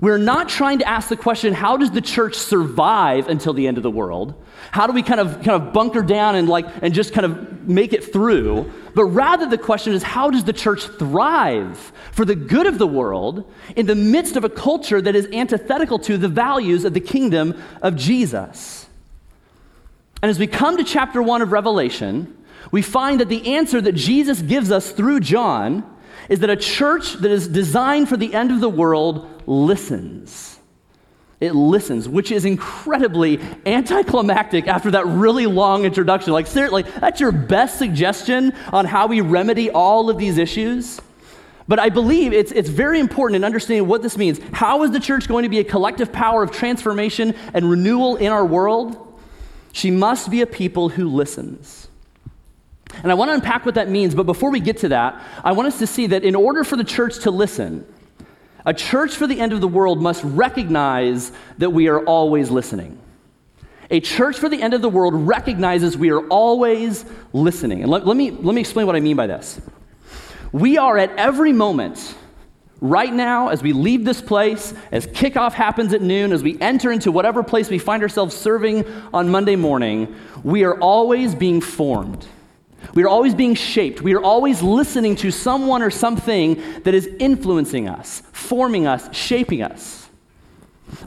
we're 0.00 0.18
not 0.18 0.48
trying 0.48 0.78
to 0.78 0.88
ask 0.88 1.08
the 1.08 1.16
question, 1.16 1.52
how 1.52 1.76
does 1.76 1.90
the 1.90 2.00
church 2.00 2.36
survive 2.36 3.28
until 3.28 3.52
the 3.52 3.66
end 3.66 3.78
of 3.78 3.82
the 3.82 3.90
world? 3.90 4.34
How 4.70 4.86
do 4.86 4.92
we 4.92 5.02
kind 5.02 5.20
of 5.20 5.42
kind 5.42 5.62
of 5.62 5.72
bunker 5.72 6.02
down 6.02 6.36
and 6.36 6.48
like 6.48 6.66
and 6.82 6.94
just 6.94 7.12
kind 7.12 7.24
of 7.24 7.68
make 7.68 7.92
it 7.92 8.12
through? 8.12 8.70
But 8.94 9.06
rather 9.06 9.46
the 9.46 9.58
question 9.58 9.94
is 9.94 10.02
how 10.02 10.30
does 10.30 10.44
the 10.44 10.52
church 10.52 10.86
thrive 10.86 11.92
for 12.12 12.24
the 12.24 12.36
good 12.36 12.66
of 12.66 12.78
the 12.78 12.86
world 12.86 13.50
in 13.74 13.86
the 13.86 13.94
midst 13.94 14.36
of 14.36 14.44
a 14.44 14.48
culture 14.48 15.00
that 15.00 15.16
is 15.16 15.26
antithetical 15.32 15.98
to 16.00 16.16
the 16.16 16.28
values 16.28 16.84
of 16.84 16.94
the 16.94 17.00
kingdom 17.00 17.60
of 17.82 17.96
Jesus? 17.96 18.86
And 20.22 20.30
as 20.30 20.38
we 20.38 20.46
come 20.46 20.76
to 20.76 20.84
chapter 20.84 21.22
1 21.22 21.42
of 21.42 21.52
Revelation, 21.52 22.36
we 22.70 22.82
find 22.82 23.20
that 23.20 23.28
the 23.28 23.54
answer 23.54 23.80
that 23.80 23.92
Jesus 23.92 24.42
gives 24.42 24.70
us 24.70 24.90
through 24.90 25.20
John 25.20 25.84
is 26.28 26.40
that 26.40 26.50
a 26.50 26.56
church 26.56 27.14
that 27.14 27.30
is 27.30 27.48
designed 27.48 28.08
for 28.08 28.16
the 28.16 28.34
end 28.34 28.50
of 28.50 28.60
the 28.60 28.68
world 28.68 29.37
listens. 29.48 30.58
It 31.40 31.54
listens, 31.54 32.08
which 32.08 32.32
is 32.32 32.44
incredibly 32.44 33.40
anticlimactic 33.64 34.66
after 34.66 34.90
that 34.90 35.06
really 35.06 35.46
long 35.46 35.84
introduction. 35.84 36.32
Like, 36.32 36.48
seriously, 36.48 36.82
that's 36.82 37.20
your 37.20 37.32
best 37.32 37.78
suggestion 37.78 38.52
on 38.72 38.84
how 38.84 39.06
we 39.06 39.20
remedy 39.20 39.70
all 39.70 40.10
of 40.10 40.18
these 40.18 40.36
issues? 40.36 41.00
But 41.68 41.78
I 41.78 41.90
believe 41.90 42.32
it's, 42.32 42.50
it's 42.50 42.68
very 42.68 42.98
important 42.98 43.36
in 43.36 43.44
understanding 43.44 43.86
what 43.86 44.02
this 44.02 44.16
means. 44.16 44.40
How 44.52 44.82
is 44.82 44.90
the 44.90 45.00
church 45.00 45.28
going 45.28 45.44
to 45.44 45.48
be 45.48 45.60
a 45.60 45.64
collective 45.64 46.12
power 46.12 46.42
of 46.42 46.50
transformation 46.50 47.34
and 47.54 47.70
renewal 47.70 48.16
in 48.16 48.32
our 48.32 48.44
world? 48.44 49.20
She 49.72 49.90
must 49.90 50.30
be 50.30 50.40
a 50.40 50.46
people 50.46 50.88
who 50.88 51.08
listens. 51.08 51.88
And 53.02 53.12
I 53.12 53.14
want 53.14 53.28
to 53.28 53.34
unpack 53.34 53.64
what 53.64 53.76
that 53.76 53.88
means, 53.88 54.14
but 54.14 54.24
before 54.24 54.50
we 54.50 54.60
get 54.60 54.78
to 54.78 54.88
that, 54.88 55.22
I 55.44 55.52
want 55.52 55.68
us 55.68 55.78
to 55.78 55.86
see 55.86 56.08
that 56.08 56.24
in 56.24 56.34
order 56.34 56.64
for 56.64 56.74
the 56.74 56.84
church 56.84 57.20
to 57.20 57.30
listen, 57.30 57.86
a 58.68 58.74
church 58.74 59.16
for 59.16 59.26
the 59.26 59.40
end 59.40 59.54
of 59.54 59.62
the 59.62 59.66
world 59.66 60.02
must 60.02 60.22
recognize 60.22 61.32
that 61.56 61.70
we 61.70 61.88
are 61.88 62.00
always 62.04 62.50
listening. 62.50 62.98
A 63.90 63.98
church 63.98 64.36
for 64.36 64.50
the 64.50 64.60
end 64.60 64.74
of 64.74 64.82
the 64.82 64.90
world 64.90 65.14
recognizes 65.14 65.96
we 65.96 66.10
are 66.10 66.20
always 66.28 67.06
listening. 67.32 67.80
And 67.80 67.90
let, 67.90 68.06
let, 68.06 68.14
me, 68.14 68.30
let 68.30 68.54
me 68.54 68.60
explain 68.60 68.86
what 68.86 68.94
I 68.94 69.00
mean 69.00 69.16
by 69.16 69.26
this. 69.26 69.58
We 70.52 70.76
are 70.76 70.98
at 70.98 71.16
every 71.16 71.54
moment, 71.54 72.14
right 72.82 73.10
now, 73.10 73.48
as 73.48 73.62
we 73.62 73.72
leave 73.72 74.04
this 74.04 74.20
place, 74.20 74.74
as 74.92 75.06
kickoff 75.06 75.54
happens 75.54 75.94
at 75.94 76.02
noon, 76.02 76.30
as 76.30 76.42
we 76.42 76.60
enter 76.60 76.92
into 76.92 77.10
whatever 77.10 77.42
place 77.42 77.70
we 77.70 77.78
find 77.78 78.02
ourselves 78.02 78.36
serving 78.36 78.84
on 79.14 79.30
Monday 79.30 79.56
morning, 79.56 80.14
we 80.44 80.64
are 80.64 80.78
always 80.78 81.34
being 81.34 81.62
formed. 81.62 82.26
We 82.94 83.02
are 83.04 83.08
always 83.08 83.34
being 83.34 83.54
shaped. 83.54 84.00
We 84.00 84.14
are 84.14 84.22
always 84.22 84.62
listening 84.62 85.16
to 85.16 85.30
someone 85.30 85.82
or 85.82 85.90
something 85.90 86.62
that 86.82 86.94
is 86.94 87.06
influencing 87.18 87.88
us, 87.88 88.22
forming 88.32 88.86
us, 88.86 89.14
shaping 89.14 89.62
us. 89.62 90.08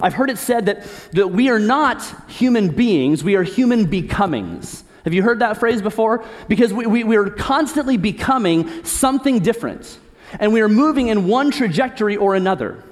I've 0.01 0.13
heard 0.13 0.29
it 0.29 0.37
said 0.37 0.67
that, 0.67 0.85
that 1.13 1.27
we 1.27 1.49
are 1.49 1.59
not 1.59 2.03
human 2.29 2.69
beings, 2.69 3.23
we 3.23 3.35
are 3.35 3.43
human 3.43 3.85
becomings. 3.85 4.83
Have 5.05 5.13
you 5.13 5.23
heard 5.23 5.39
that 5.39 5.57
phrase 5.57 5.81
before? 5.81 6.23
Because 6.47 6.71
we, 6.71 6.85
we, 6.85 7.03
we 7.03 7.15
are 7.15 7.29
constantly 7.29 7.97
becoming 7.97 8.83
something 8.83 9.39
different, 9.39 9.97
and 10.39 10.53
we 10.53 10.61
are 10.61 10.69
moving 10.69 11.07
in 11.07 11.27
one 11.27 11.49
trajectory 11.49 12.15
or 12.15 12.35
another. 12.35 12.83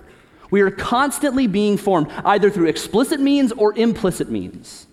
We 0.49 0.61
are 0.61 0.71
constantly 0.71 1.45
being 1.45 1.77
formed, 1.77 2.11
either 2.25 2.49
through 2.49 2.67
explicit 2.67 3.19
means 3.19 3.51
or 3.51 3.77
implicit 3.77 4.31
means. 4.31 4.87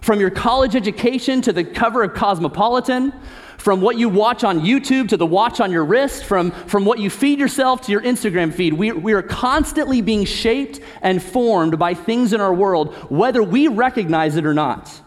From 0.00 0.18
your 0.20 0.30
college 0.30 0.76
education 0.76 1.42
to 1.42 1.52
the 1.52 1.64
cover 1.64 2.02
of 2.02 2.14
Cosmopolitan, 2.14 3.12
from 3.58 3.82
what 3.82 3.98
you 3.98 4.08
watch 4.08 4.42
on 4.42 4.60
YouTube 4.60 5.10
to 5.10 5.18
the 5.18 5.26
watch 5.26 5.60
on 5.60 5.70
your 5.70 5.84
wrist, 5.84 6.24
from, 6.24 6.50
from 6.50 6.86
what 6.86 6.98
you 6.98 7.10
feed 7.10 7.38
yourself 7.38 7.82
to 7.82 7.92
your 7.92 8.00
Instagram 8.00 8.54
feed, 8.54 8.72
we, 8.72 8.92
we 8.92 9.12
are 9.12 9.22
constantly 9.22 10.00
being 10.00 10.24
shaped 10.24 10.80
and 11.02 11.22
formed 11.22 11.78
by 11.78 11.92
things 11.92 12.32
in 12.32 12.40
our 12.40 12.54
world, 12.54 12.94
whether 13.10 13.42
we 13.42 13.68
recognize 13.68 14.36
it 14.36 14.46
or 14.46 14.54
not. 14.54 15.02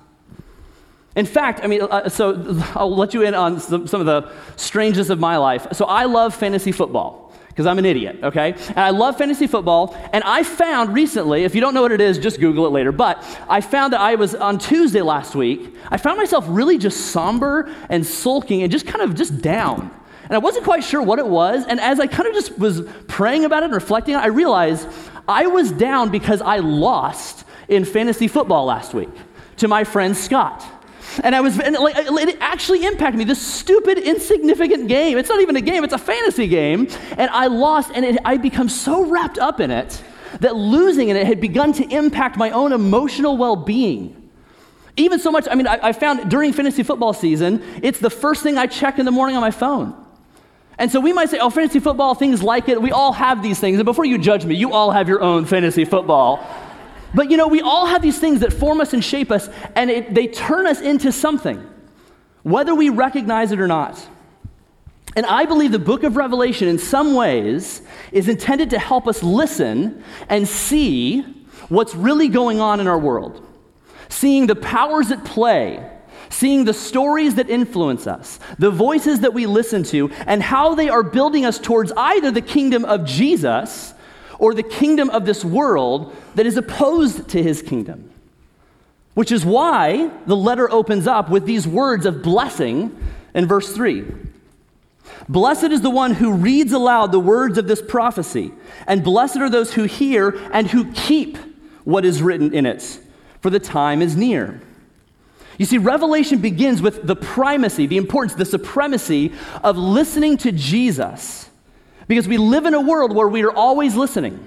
In 1.15 1.25
fact, 1.25 1.61
I 1.63 1.67
mean, 1.67 1.81
uh, 1.81 2.09
so 2.09 2.61
I'll 2.75 2.95
let 2.95 3.13
you 3.15 3.23
in 3.23 3.33
on 3.33 3.59
some, 3.59 3.87
some 3.87 3.99
of 3.99 4.05
the 4.05 4.31
strangeness 4.55 5.09
of 5.09 5.19
my 5.19 5.37
life. 5.37 5.67
So 5.73 5.85
I 5.85 6.05
love 6.05 6.35
fantasy 6.35 6.71
football 6.71 7.22
because 7.53 7.67
I'm 7.67 7.77
an 7.77 7.85
idiot, 7.85 8.17
okay? 8.23 8.53
And 8.69 8.79
I 8.79 8.89
love 8.89 9.15
fantasy 9.15 9.45
football. 9.45 9.95
And 10.11 10.23
I 10.23 10.41
found 10.41 10.91
recently, 10.91 11.43
if 11.43 11.53
you 11.53 11.61
don't 11.61 11.75
know 11.75 11.83
what 11.83 11.91
it 11.91 12.01
is, 12.01 12.17
just 12.17 12.39
Google 12.39 12.65
it 12.65 12.71
later, 12.71 12.91
but 12.91 13.23
I 13.47 13.61
found 13.61 13.93
that 13.93 14.01
I 14.01 14.15
was 14.15 14.33
on 14.33 14.57
Tuesday 14.57 15.03
last 15.03 15.35
week, 15.35 15.75
I 15.89 15.97
found 15.97 16.17
myself 16.17 16.45
really 16.47 16.79
just 16.79 17.11
somber 17.11 17.71
and 17.89 18.03
sulking 18.03 18.63
and 18.63 18.71
just 18.71 18.87
kind 18.87 19.03
of 19.03 19.13
just 19.13 19.39
down. 19.43 19.91
And 20.23 20.31
I 20.33 20.39
wasn't 20.39 20.63
quite 20.63 20.83
sure 20.83 20.99
what 21.01 21.19
it 21.19 21.27
was. 21.27 21.63
And 21.67 21.79
as 21.79 21.99
I 21.99 22.07
kind 22.07 22.27
of 22.27 22.33
just 22.33 22.57
was 22.57 22.81
praying 23.07 23.45
about 23.45 23.61
it 23.61 23.65
and 23.65 23.75
reflecting, 23.75 24.15
it, 24.15 24.17
I 24.17 24.27
realized 24.27 24.87
I 25.27 25.45
was 25.45 25.71
down 25.71 26.09
because 26.09 26.41
I 26.41 26.57
lost 26.57 27.45
in 27.67 27.85
fantasy 27.85 28.27
football 28.27 28.65
last 28.65 28.95
week 28.95 29.11
to 29.57 29.67
my 29.67 29.83
friend 29.83 30.17
Scott. 30.17 30.65
And 31.23 31.35
I 31.35 31.41
was, 31.41 31.59
and 31.59 31.75
like, 31.75 31.95
it 31.97 32.37
actually 32.39 32.85
impacted 32.85 33.17
me. 33.17 33.23
This 33.23 33.41
stupid, 33.41 33.97
insignificant 33.97 34.87
game. 34.87 35.17
It's 35.17 35.29
not 35.29 35.41
even 35.41 35.55
a 35.55 35.61
game, 35.61 35.83
it's 35.83 35.93
a 35.93 35.97
fantasy 35.97 36.47
game. 36.47 36.87
And 37.17 37.29
I 37.29 37.47
lost, 37.47 37.91
and 37.93 38.05
it, 38.05 38.17
I 38.25 38.37
become 38.37 38.69
so 38.69 39.05
wrapped 39.05 39.37
up 39.37 39.59
in 39.59 39.71
it 39.71 40.01
that 40.39 40.55
losing 40.55 41.09
in 41.09 41.15
it 41.15 41.27
had 41.27 41.39
begun 41.39 41.73
to 41.73 41.87
impact 41.93 42.37
my 42.37 42.51
own 42.51 42.73
emotional 42.73 43.37
well 43.37 43.55
being. 43.55 44.19
Even 44.95 45.19
so 45.19 45.31
much, 45.31 45.47
I 45.49 45.55
mean, 45.55 45.67
I, 45.67 45.79
I 45.81 45.91
found 45.91 46.29
during 46.29 46.53
fantasy 46.53 46.83
football 46.83 47.13
season, 47.13 47.63
it's 47.81 47.99
the 47.99 48.09
first 48.09 48.43
thing 48.43 48.57
I 48.57 48.67
check 48.67 48.99
in 48.99 49.05
the 49.05 49.11
morning 49.11 49.35
on 49.35 49.41
my 49.41 49.51
phone. 49.51 49.95
And 50.77 50.91
so 50.91 50.99
we 50.99 51.13
might 51.13 51.29
say, 51.29 51.39
oh, 51.39 51.49
fantasy 51.49 51.79
football, 51.79 52.15
things 52.15 52.41
like 52.41 52.67
it, 52.67 52.81
we 52.81 52.91
all 52.91 53.13
have 53.13 53.43
these 53.43 53.59
things. 53.59 53.77
And 53.77 53.85
before 53.85 54.05
you 54.05 54.17
judge 54.17 54.45
me, 54.45 54.55
you 54.55 54.73
all 54.73 54.91
have 54.91 55.07
your 55.07 55.21
own 55.21 55.45
fantasy 55.45 55.85
football. 55.85 56.45
But 57.13 57.29
you 57.29 57.37
know, 57.37 57.47
we 57.47 57.61
all 57.61 57.85
have 57.85 58.01
these 58.01 58.19
things 58.19 58.39
that 58.39 58.51
form 58.51 58.81
us 58.81 58.93
and 58.93 59.03
shape 59.03 59.31
us, 59.31 59.49
and 59.75 59.89
it, 59.89 60.13
they 60.13 60.27
turn 60.27 60.67
us 60.67 60.81
into 60.81 61.11
something, 61.11 61.63
whether 62.41 62.73
we 62.73 62.89
recognize 62.89 63.51
it 63.51 63.59
or 63.59 63.67
not. 63.67 64.07
And 65.15 65.25
I 65.25 65.45
believe 65.45 65.71
the 65.71 65.79
book 65.79 66.03
of 66.03 66.17
Revelation, 66.17 66.67
in 66.67 66.79
some 66.79 67.13
ways, 67.13 67.81
is 68.11 68.27
intended 68.27 68.71
to 68.71 68.79
help 68.79 69.07
us 69.07 69.21
listen 69.21 70.03
and 70.27 70.47
see 70.47 71.21
what's 71.69 71.93
really 71.93 72.29
going 72.29 72.59
on 72.59 72.79
in 72.79 72.87
our 72.87 72.97
world, 72.97 73.45
seeing 74.09 74.47
the 74.47 74.55
powers 74.55 75.11
at 75.11 75.23
play, 75.23 75.87
seeing 76.29 76.65
the 76.65 76.73
stories 76.73 77.35
that 77.35 77.47
influence 77.47 78.07
us, 78.07 78.39
the 78.57 78.71
voices 78.71 79.19
that 79.19 79.35
we 79.35 79.45
listen 79.45 79.83
to, 79.83 80.09
and 80.25 80.41
how 80.41 80.73
they 80.73 80.89
are 80.89 81.03
building 81.03 81.45
us 81.45 81.59
towards 81.59 81.91
either 81.95 82.31
the 82.31 82.41
kingdom 82.41 82.83
of 82.85 83.05
Jesus 83.05 83.93
or 84.39 84.53
the 84.53 84.63
kingdom 84.63 85.09
of 85.09 85.25
this 85.25 85.43
world 85.43 86.15
that 86.35 86.45
is 86.45 86.57
opposed 86.57 87.29
to 87.29 87.41
his 87.41 87.61
kingdom. 87.61 88.09
Which 89.13 89.31
is 89.31 89.45
why 89.45 90.09
the 90.25 90.35
letter 90.35 90.69
opens 90.71 91.07
up 91.07 91.29
with 91.29 91.45
these 91.45 91.67
words 91.67 92.05
of 92.05 92.23
blessing 92.23 92.97
in 93.33 93.47
verse 93.47 93.73
3. 93.73 94.05
Blessed 95.29 95.65
is 95.65 95.81
the 95.81 95.89
one 95.89 96.13
who 96.13 96.33
reads 96.33 96.73
aloud 96.73 97.11
the 97.11 97.19
words 97.19 97.57
of 97.57 97.67
this 97.67 97.81
prophecy, 97.81 98.51
and 98.87 99.03
blessed 99.03 99.37
are 99.37 99.49
those 99.49 99.73
who 99.73 99.83
hear 99.83 100.29
and 100.51 100.67
who 100.67 100.91
keep 100.93 101.37
what 101.83 102.05
is 102.05 102.21
written 102.21 102.53
in 102.53 102.65
it, 102.65 102.99
for 103.41 103.49
the 103.49 103.59
time 103.59 104.01
is 104.01 104.15
near. 104.15 104.61
You 105.57 105.65
see, 105.65 105.77
Revelation 105.77 106.39
begins 106.39 106.81
with 106.81 107.05
the 107.05 107.15
primacy, 107.15 107.85
the 107.85 107.97
importance, 107.97 108.33
the 108.33 108.45
supremacy 108.45 109.33
of 109.63 109.77
listening 109.77 110.37
to 110.37 110.51
Jesus. 110.51 111.49
Because 112.07 112.27
we 112.27 112.37
live 112.37 112.65
in 112.65 112.73
a 112.73 112.81
world 112.81 113.15
where 113.15 113.27
we 113.27 113.43
are 113.43 113.51
always 113.51 113.95
listening, 113.95 114.45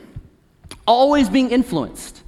always 0.87 1.29
being 1.29 1.51
influenced. 1.51 2.23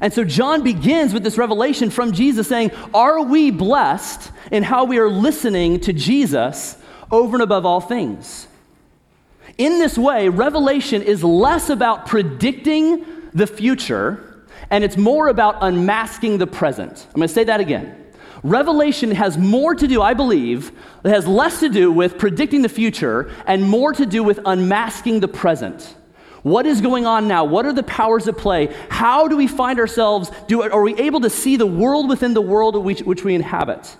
And 0.00 0.12
so 0.12 0.24
John 0.24 0.62
begins 0.62 1.12
with 1.12 1.22
this 1.22 1.36
revelation 1.38 1.90
from 1.90 2.12
Jesus 2.12 2.48
saying, 2.48 2.72
Are 2.94 3.22
we 3.22 3.50
blessed 3.50 4.32
in 4.50 4.62
how 4.62 4.84
we 4.84 4.98
are 4.98 5.10
listening 5.10 5.80
to 5.80 5.92
Jesus 5.92 6.76
over 7.10 7.36
and 7.36 7.42
above 7.42 7.66
all 7.66 7.80
things? 7.80 8.48
In 9.58 9.78
this 9.78 9.98
way, 9.98 10.28
Revelation 10.28 11.02
is 11.02 11.22
less 11.22 11.68
about 11.68 12.06
predicting 12.06 13.04
the 13.34 13.46
future 13.46 14.44
and 14.70 14.82
it's 14.82 14.96
more 14.96 15.28
about 15.28 15.58
unmasking 15.60 16.38
the 16.38 16.46
present. 16.46 17.06
I'm 17.10 17.16
going 17.16 17.28
to 17.28 17.34
say 17.34 17.44
that 17.44 17.60
again. 17.60 18.01
Revelation 18.42 19.12
has 19.12 19.38
more 19.38 19.74
to 19.74 19.86
do, 19.86 20.02
I 20.02 20.14
believe, 20.14 20.72
it 21.04 21.10
has 21.10 21.26
less 21.26 21.60
to 21.60 21.68
do 21.68 21.92
with 21.92 22.18
predicting 22.18 22.62
the 22.62 22.68
future 22.68 23.30
and 23.46 23.62
more 23.62 23.92
to 23.92 24.04
do 24.04 24.22
with 24.24 24.40
unmasking 24.44 25.20
the 25.20 25.28
present. 25.28 25.96
What 26.42 26.66
is 26.66 26.80
going 26.80 27.06
on 27.06 27.28
now? 27.28 27.44
What 27.44 27.66
are 27.66 27.72
the 27.72 27.84
powers 27.84 28.26
at 28.26 28.36
play? 28.36 28.74
How 28.88 29.28
do 29.28 29.36
we 29.36 29.46
find 29.46 29.78
ourselves? 29.78 30.30
Do, 30.48 30.62
are 30.62 30.82
we 30.82 30.96
able 30.96 31.20
to 31.20 31.30
see 31.30 31.56
the 31.56 31.66
world 31.66 32.08
within 32.08 32.34
the 32.34 32.40
world 32.40 32.74
which, 32.84 33.00
which 33.02 33.22
we 33.22 33.36
inhabit? 33.36 33.96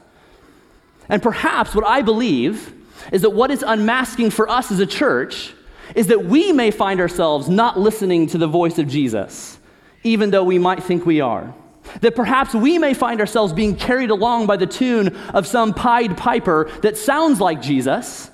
And 1.08 1.22
perhaps 1.22 1.72
what 1.75 1.87
I 1.87 2.02
believe 2.02 2.75
is 3.12 3.22
that 3.22 3.30
what 3.30 3.52
is 3.52 3.62
unmasking 3.64 4.30
for 4.30 4.49
us 4.49 4.72
as 4.72 4.80
a 4.80 4.87
church 4.87 5.54
is 5.94 6.08
that 6.08 6.25
we 6.25 6.52
may 6.52 6.72
find 6.72 7.00
ourselves 7.00 7.49
not 7.49 7.78
listening 7.78 8.26
to 8.28 8.38
the 8.38 8.49
voice 8.49 8.78
of 8.78 8.88
Jesus, 8.88 9.58
even 10.02 10.30
though 10.30 10.44
we 10.44 10.58
might 10.58 10.82
think 10.82 11.06
we 11.06 11.20
are. 11.20 11.54
That 12.00 12.14
perhaps 12.14 12.54
we 12.54 12.78
may 12.78 12.94
find 12.94 13.20
ourselves 13.20 13.52
being 13.52 13.76
carried 13.76 14.10
along 14.10 14.46
by 14.46 14.56
the 14.56 14.66
tune 14.66 15.16
of 15.34 15.46
some 15.46 15.74
Pied 15.74 16.16
Piper 16.16 16.70
that 16.82 16.96
sounds 16.96 17.40
like 17.40 17.60
Jesus, 17.60 18.30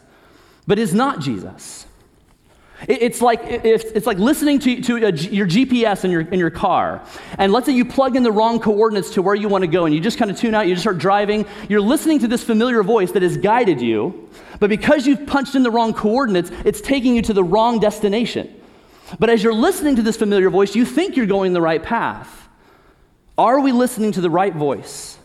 but 0.67 0.79
is 0.79 0.95
not 0.95 1.21
Jesus. 1.21 1.87
It's 2.87 3.21
like, 3.21 3.41
it's 3.43 4.07
like 4.07 4.19
listening 4.19 4.61
to, 4.61 4.81
to 4.83 4.97
a, 4.97 5.11
your 5.11 5.49
GPS 5.49 6.05
in 6.05 6.13
your, 6.13 6.21
in 6.21 6.39
your 6.39 6.51
car. 6.51 7.03
And 7.37 7.53
let's 7.53 7.67
say 7.67 7.73
you 7.73 7.85
plug 7.85 8.15
in 8.15 8.23
the 8.23 8.31
wrong 8.31 8.61
coordinates 8.61 9.11
to 9.15 9.23
where 9.23 9.35
you 9.35 9.49
want 9.49 9.63
to 9.63 9.69
go, 9.69 9.85
and 9.85 9.93
you 9.93 10.01
just 10.01 10.17
kind 10.17 10.31
of 10.31 10.39
tune 10.39 10.55
out, 10.55 10.69
you 10.69 10.75
just 10.75 10.85
start 10.85 10.99
driving. 10.99 11.45
You're 11.69 11.81
listening 11.81 12.21
to 12.21 12.29
this 12.29 12.45
familiar 12.45 12.85
voice 12.85 13.11
that 13.13 13.23
has 13.23 13.37
guided 13.37 13.81
you, 13.81 14.29
but 14.61 14.71
because 14.71 15.09
you've 15.09 15.27
punched 15.27 15.57
in 15.57 15.65
the 15.65 15.73
wrong 15.73 15.93
coordinates, 15.93 16.53
it's 16.65 16.81
taking 16.81 17.17
you 17.17 17.23
to 17.23 17.33
the 17.33 17.43
wrong 17.43 17.81
destination. 17.81 18.55
But 19.19 19.29
as 19.29 19.43
you're 19.43 19.55
listening 19.55 19.97
to 19.97 20.03
this 20.03 20.17
familiar 20.17 20.49
voice, 20.49 20.77
you 20.77 20.85
think 20.85 21.17
you're 21.17 21.27
going 21.27 21.55
the 21.55 21.63
right 21.63 21.83
path. 21.83 22.38
Are 23.39 23.61
we 23.61 23.71
listening 23.71 24.11
to 24.13 24.21
the 24.21 24.29
right 24.29 24.53
voice? 24.53 25.17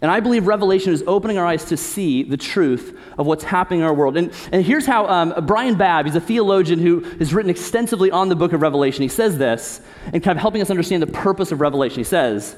And 0.00 0.10
I 0.10 0.20
believe 0.20 0.46
Revelation 0.46 0.92
is 0.92 1.02
opening 1.06 1.38
our 1.38 1.46
eyes 1.46 1.64
to 1.66 1.76
see 1.76 2.22
the 2.22 2.36
truth 2.36 2.96
of 3.16 3.26
what's 3.26 3.42
happening 3.42 3.80
in 3.80 3.86
our 3.86 3.94
world. 3.94 4.16
And, 4.16 4.32
and 4.52 4.64
here's 4.64 4.86
how 4.86 5.06
um, 5.06 5.34
Brian 5.46 5.76
Babb, 5.76 6.04
he's 6.04 6.14
a 6.14 6.20
theologian 6.20 6.78
who 6.78 7.00
has 7.18 7.34
written 7.34 7.50
extensively 7.50 8.10
on 8.10 8.28
the 8.28 8.36
book 8.36 8.52
of 8.52 8.60
Revelation. 8.60 9.02
He 9.02 9.08
says 9.08 9.38
this, 9.38 9.80
and 10.12 10.22
kind 10.22 10.36
of 10.36 10.40
helping 10.40 10.62
us 10.62 10.70
understand 10.70 11.02
the 11.02 11.08
purpose 11.08 11.50
of 11.50 11.60
Revelation. 11.60 11.98
He 11.98 12.04
says, 12.04 12.54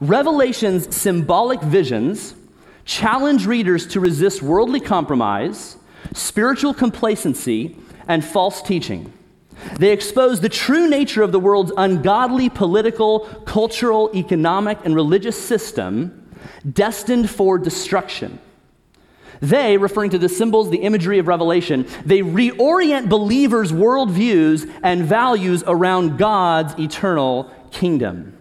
Revelation's 0.00 0.94
symbolic 0.94 1.60
visions 1.62 2.34
challenge 2.84 3.46
readers 3.46 3.86
to 3.88 3.98
resist 3.98 4.42
worldly 4.42 4.80
compromise, 4.80 5.76
spiritual 6.12 6.72
complacency, 6.72 7.74
and 8.06 8.24
false 8.24 8.62
teaching. 8.62 9.12
They 9.78 9.92
expose 9.92 10.40
the 10.40 10.48
true 10.48 10.88
nature 10.88 11.22
of 11.22 11.32
the 11.32 11.40
world's 11.40 11.72
ungodly 11.76 12.48
political, 12.48 13.20
cultural, 13.46 14.10
economic, 14.14 14.78
and 14.84 14.94
religious 14.94 15.42
system 15.42 16.28
destined 16.70 17.30
for 17.30 17.58
destruction. 17.58 18.38
They, 19.40 19.76
referring 19.76 20.10
to 20.10 20.18
the 20.18 20.28
symbols, 20.28 20.70
the 20.70 20.78
imagery 20.78 21.18
of 21.18 21.28
Revelation, 21.28 21.86
they 22.04 22.20
reorient 22.20 23.08
believers' 23.08 23.72
worldviews 23.72 24.70
and 24.82 25.04
values 25.04 25.62
around 25.66 26.16
God's 26.16 26.78
eternal 26.78 27.50
kingdom. 27.70 28.36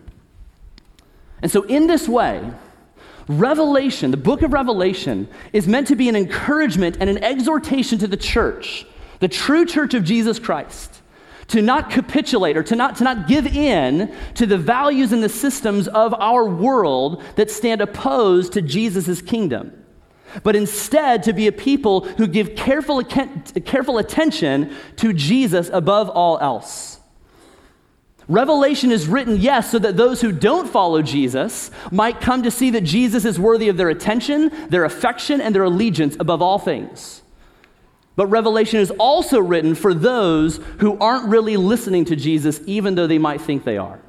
And 1.42 1.52
so, 1.52 1.64
in 1.64 1.88
this 1.88 2.08
way, 2.08 2.50
Revelation, 3.28 4.12
the 4.12 4.18
book 4.18 4.42
of 4.42 4.54
Revelation, 4.54 5.28
is 5.52 5.68
meant 5.68 5.88
to 5.88 5.96
be 5.96 6.08
an 6.08 6.16
encouragement 6.16 6.98
and 7.00 7.10
an 7.10 7.24
exhortation 7.24 7.98
to 8.00 8.08
the 8.08 8.18
church, 8.18 8.86
the 9.20 9.28
true 9.28 9.66
church 9.66 9.94
of 9.94 10.04
Jesus 10.04 10.40
Christ, 10.40 11.02
to 11.48 11.62
not 11.62 11.90
capitulate 11.90 12.58
or 12.58 12.64
to 12.64 12.76
not, 12.76 12.96
to 12.98 13.04
not 13.04 13.28
give 13.28 13.46
in 13.46 14.14
to 14.34 14.46
the 14.46 14.58
values 14.58 15.12
and 15.12 15.22
the 15.22 15.30
systems 15.30 15.88
of 15.88 16.14
our 16.16 16.46
world 16.46 17.24
that 17.36 17.52
stand 17.52 17.82
opposed 17.82 18.54
to 18.54 18.62
Jesus' 18.62 19.22
kingdom, 19.22 19.86
but 20.44 20.56
instead 20.56 21.24
to 21.24 21.34
be 21.34 21.48
a 21.48 21.52
people 21.52 22.02
who 22.02 22.28
give 22.28 22.56
careful, 22.56 23.04
careful 23.04 23.98
attention 23.98 24.76
to 24.98 25.14
Jesus 25.14 25.70
above 25.72 26.10
all 26.10 26.40
else. 26.40 27.00
Revelation 28.28 28.92
is 28.92 29.08
written, 29.08 29.38
yes, 29.38 29.70
so 29.70 29.78
that 29.78 29.98
those 29.98 30.20
who 30.20 30.32
don't 30.32 30.68
follow 30.68 31.04
Jesus 31.04 31.70
might 31.92 32.22
come 32.22 32.42
to 32.42 32.50
see 32.50 32.72
that 32.72 32.82
Jesus 32.82 33.24
is 33.24 33.40
worthy 33.40 33.70
of 33.70 33.78
their 33.78 33.90
attention, 33.90 34.52
their 34.70 34.84
affection, 34.84 35.40
and 35.40 35.54
their 35.54 35.64
allegiance 35.64 36.18
above 36.20 36.42
all 36.42 36.58
things. 36.58 37.22
But 38.16 38.28
Revelation 38.28 38.80
is 38.80 38.92
also 38.92 39.40
written 39.40 39.76
for 39.76 39.94
those 39.94 40.58
who 40.80 40.98
aren't 41.00 41.28
really 41.28 41.58
listening 41.58 42.06
to 42.06 42.16
Jesus, 42.16 42.62
even 42.66 42.96
though 42.96 43.08
they 43.08 43.18
might 43.18 43.42
think 43.42 43.64
they 43.64 43.78
are. 43.78 44.00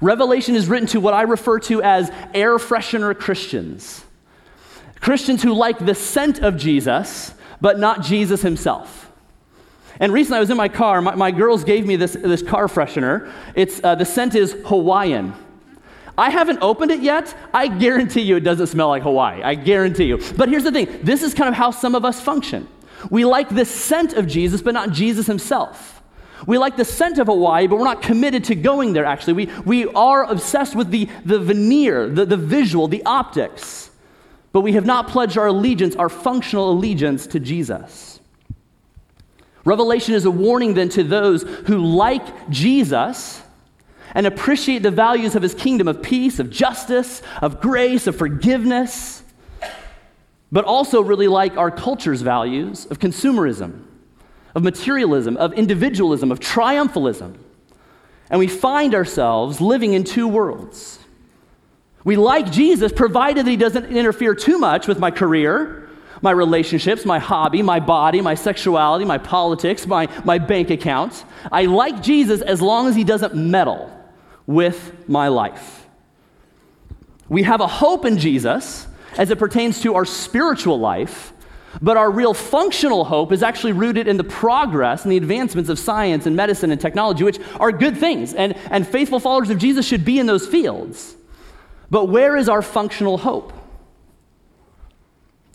Revelation 0.00 0.54
is 0.54 0.68
written 0.68 0.88
to 0.88 1.00
what 1.00 1.14
I 1.14 1.22
refer 1.22 1.58
to 1.60 1.82
as 1.82 2.10
air 2.32 2.58
freshener 2.58 3.18
Christians. 3.18 4.04
Christians 5.00 5.42
who 5.42 5.52
like 5.52 5.84
the 5.84 5.94
scent 5.94 6.38
of 6.40 6.56
Jesus, 6.56 7.34
but 7.60 7.78
not 7.78 8.02
Jesus 8.02 8.42
himself. 8.42 9.10
And 9.98 10.12
recently 10.12 10.38
I 10.38 10.40
was 10.40 10.50
in 10.50 10.56
my 10.56 10.68
car, 10.68 11.02
my, 11.02 11.14
my 11.14 11.30
girls 11.30 11.64
gave 11.64 11.86
me 11.86 11.96
this, 11.96 12.12
this 12.12 12.42
car 12.42 12.66
freshener. 12.66 13.30
It's, 13.54 13.80
uh, 13.84 13.94
the 13.94 14.04
scent 14.04 14.34
is 14.34 14.52
Hawaiian. 14.66 15.34
I 16.16 16.30
haven't 16.30 16.58
opened 16.60 16.90
it 16.90 17.00
yet. 17.00 17.34
I 17.52 17.68
guarantee 17.68 18.20
you 18.20 18.36
it 18.36 18.40
doesn't 18.40 18.66
smell 18.68 18.88
like 18.88 19.02
Hawaii. 19.02 19.42
I 19.42 19.54
guarantee 19.54 20.04
you. 20.04 20.20
But 20.36 20.48
here's 20.48 20.64
the 20.64 20.72
thing 20.72 21.00
this 21.02 21.22
is 21.22 21.34
kind 21.34 21.48
of 21.48 21.54
how 21.54 21.70
some 21.70 21.94
of 21.94 22.04
us 22.04 22.20
function. 22.20 22.68
We 23.10 23.24
like 23.24 23.48
the 23.48 23.64
scent 23.64 24.14
of 24.14 24.26
Jesus, 24.26 24.62
but 24.62 24.74
not 24.74 24.90
Jesus 24.90 25.26
himself. 25.26 26.02
We 26.46 26.58
like 26.58 26.76
the 26.76 26.84
scent 26.84 27.18
of 27.18 27.28
Hawaii, 27.28 27.66
but 27.66 27.76
we're 27.76 27.84
not 27.84 28.02
committed 28.02 28.44
to 28.44 28.54
going 28.54 28.92
there, 28.92 29.04
actually. 29.04 29.34
We, 29.34 29.46
we 29.64 29.86
are 29.88 30.24
obsessed 30.24 30.74
with 30.74 30.90
the, 30.90 31.08
the 31.24 31.38
veneer, 31.38 32.08
the, 32.08 32.26
the 32.26 32.36
visual, 32.36 32.88
the 32.88 33.04
optics, 33.04 33.90
but 34.50 34.62
we 34.62 34.72
have 34.72 34.84
not 34.84 35.08
pledged 35.08 35.38
our 35.38 35.46
allegiance, 35.46 35.94
our 35.96 36.08
functional 36.08 36.70
allegiance 36.70 37.26
to 37.28 37.40
Jesus. 37.40 38.20
Revelation 39.64 40.14
is 40.14 40.24
a 40.24 40.30
warning 40.30 40.74
then 40.74 40.88
to 40.90 41.04
those 41.04 41.42
who 41.42 41.78
like 41.78 42.50
Jesus 42.50 43.40
and 44.14 44.26
appreciate 44.26 44.82
the 44.82 44.90
values 44.90 45.36
of 45.36 45.42
his 45.42 45.54
kingdom 45.54 45.86
of 45.86 46.02
peace, 46.02 46.38
of 46.38 46.50
justice, 46.50 47.22
of 47.40 47.60
grace, 47.60 48.06
of 48.06 48.16
forgiveness 48.16 49.21
but 50.52 50.66
also 50.66 51.00
really 51.00 51.28
like 51.28 51.56
our 51.56 51.70
culture's 51.70 52.20
values 52.20 52.86
of 52.86 52.98
consumerism, 52.98 53.82
of 54.54 54.62
materialism, 54.62 55.38
of 55.38 55.54
individualism, 55.54 56.30
of 56.30 56.38
triumphalism. 56.38 57.34
And 58.28 58.38
we 58.38 58.46
find 58.46 58.94
ourselves 58.94 59.62
living 59.62 59.94
in 59.94 60.04
two 60.04 60.28
worlds. 60.28 60.98
We 62.04 62.16
like 62.16 62.52
Jesus, 62.52 62.92
provided 62.92 63.46
that 63.46 63.50
he 63.50 63.56
doesn't 63.56 63.96
interfere 63.96 64.34
too 64.34 64.58
much 64.58 64.86
with 64.86 64.98
my 64.98 65.10
career, 65.10 65.88
my 66.20 66.32
relationships, 66.32 67.04
my 67.04 67.18
hobby, 67.18 67.62
my 67.62 67.80
body, 67.80 68.20
my 68.20 68.34
sexuality, 68.34 69.04
my 69.04 69.18
politics, 69.18 69.86
my, 69.86 70.08
my 70.24 70.38
bank 70.38 70.70
account. 70.70 71.24
I 71.50 71.64
like 71.64 72.02
Jesus 72.02 72.42
as 72.42 72.60
long 72.60 72.88
as 72.88 72.94
he 72.94 73.04
doesn't 73.04 73.34
meddle 73.34 73.90
with 74.46 75.08
my 75.08 75.28
life. 75.28 75.86
We 77.28 77.44
have 77.44 77.60
a 77.60 77.66
hope 77.66 78.04
in 78.04 78.18
Jesus 78.18 78.86
as 79.18 79.30
it 79.30 79.38
pertains 79.38 79.80
to 79.82 79.94
our 79.94 80.04
spiritual 80.04 80.78
life, 80.78 81.32
but 81.80 81.96
our 81.96 82.10
real 82.10 82.34
functional 82.34 83.04
hope 83.04 83.32
is 83.32 83.42
actually 83.42 83.72
rooted 83.72 84.06
in 84.06 84.16
the 84.16 84.24
progress 84.24 85.04
and 85.04 85.12
the 85.12 85.16
advancements 85.16 85.70
of 85.70 85.78
science 85.78 86.26
and 86.26 86.36
medicine 86.36 86.70
and 86.70 86.80
technology, 86.80 87.24
which 87.24 87.38
are 87.58 87.72
good 87.72 87.96
things. 87.96 88.34
And, 88.34 88.54
and 88.70 88.86
faithful 88.86 89.20
followers 89.20 89.50
of 89.50 89.58
Jesus 89.58 89.86
should 89.86 90.04
be 90.04 90.18
in 90.18 90.26
those 90.26 90.46
fields. 90.46 91.16
But 91.90 92.06
where 92.06 92.36
is 92.36 92.48
our 92.48 92.62
functional 92.62 93.18
hope? 93.18 93.52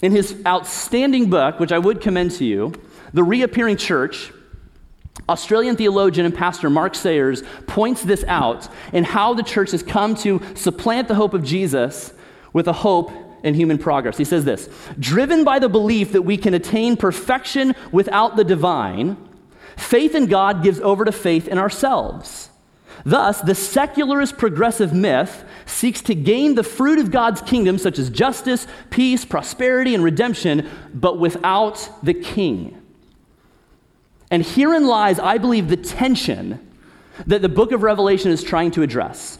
In 0.02 0.12
his 0.12 0.36
outstanding 0.46 1.30
book, 1.30 1.60
which 1.60 1.72
I 1.72 1.80
would 1.80 2.02
commend 2.02 2.32
to 2.34 2.46
you, 2.46 2.74
The 3.14 3.24
Reappearing 3.24 3.78
Church, 3.78 4.32
Australian 5.30 5.76
theologian 5.76 6.26
and 6.26 6.36
pastor 6.36 6.70
Mark 6.70 6.96
Sayers 6.96 7.44
points 7.66 8.04
this 8.04 8.24
out 8.28 8.68
in 8.94 9.04
how 9.04 9.34
the 9.34 9.44
church 9.44 9.72
has 9.72 9.84
come 9.84 10.16
to 10.16 10.42
supplant 10.56 11.08
the 11.08 11.16
hope 11.16 11.34
of 11.34 11.44
Jesus 11.44 12.14
with 12.54 12.68
a 12.68 12.74
hope 12.74 13.12
in 13.44 13.54
human 13.54 13.78
progress. 13.78 14.18
He 14.18 14.24
says 14.24 14.46
this 14.46 14.70
Driven 15.00 15.44
by 15.44 15.60
the 15.60 15.70
belief 15.70 16.12
that 16.12 16.24
we 16.24 16.38
can 16.38 16.54
attain 16.54 16.98
perfection 16.98 17.76
without 17.92 18.36
the 18.36 18.44
divine, 18.44 19.18
faith 19.76 20.16
in 20.16 20.28
God 20.28 20.64
gives 20.64 20.80
over 20.80 21.06
to 21.06 21.12
faith 21.12 21.48
in 21.48 21.58
ourselves. 21.58 22.50
Thus, 23.06 23.42
the 23.42 23.56
secularist 23.56 24.38
progressive 24.38 24.94
myth 24.94 25.46
seeks 25.66 26.02
to 26.04 26.16
gain 26.16 26.56
the 26.56 26.64
fruit 26.64 27.00
of 27.00 27.12
God's 27.12 27.42
kingdom, 27.42 27.78
such 27.78 28.00
as 28.00 28.10
justice, 28.10 28.68
peace, 28.90 29.24
prosperity, 29.24 29.96
and 29.96 30.04
redemption, 30.04 30.70
but 30.94 31.20
without 31.20 31.90
the 32.04 32.14
king. 32.14 32.82
And 34.30 34.44
herein 34.46 34.88
lies, 34.88 35.20
I 35.20 35.38
believe, 35.38 35.70
the 35.70 35.78
tension 35.78 36.60
that 37.26 37.42
the 37.42 37.50
book 37.50 37.72
of 37.72 37.84
Revelation 37.84 38.32
is 38.32 38.44
trying 38.44 38.72
to 38.72 38.82
address. 38.82 39.40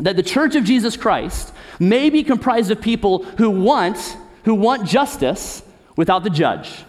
That 0.00 0.16
the 0.16 0.22
church 0.22 0.54
of 0.54 0.64
Jesus 0.64 0.96
Christ 0.96 1.52
may 1.78 2.10
be 2.10 2.22
comprised 2.22 2.70
of 2.70 2.80
people 2.80 3.24
who 3.24 3.50
want, 3.50 4.16
who 4.44 4.54
want 4.54 4.86
justice 4.86 5.62
without 5.96 6.22
the 6.22 6.30
judge, 6.30 6.84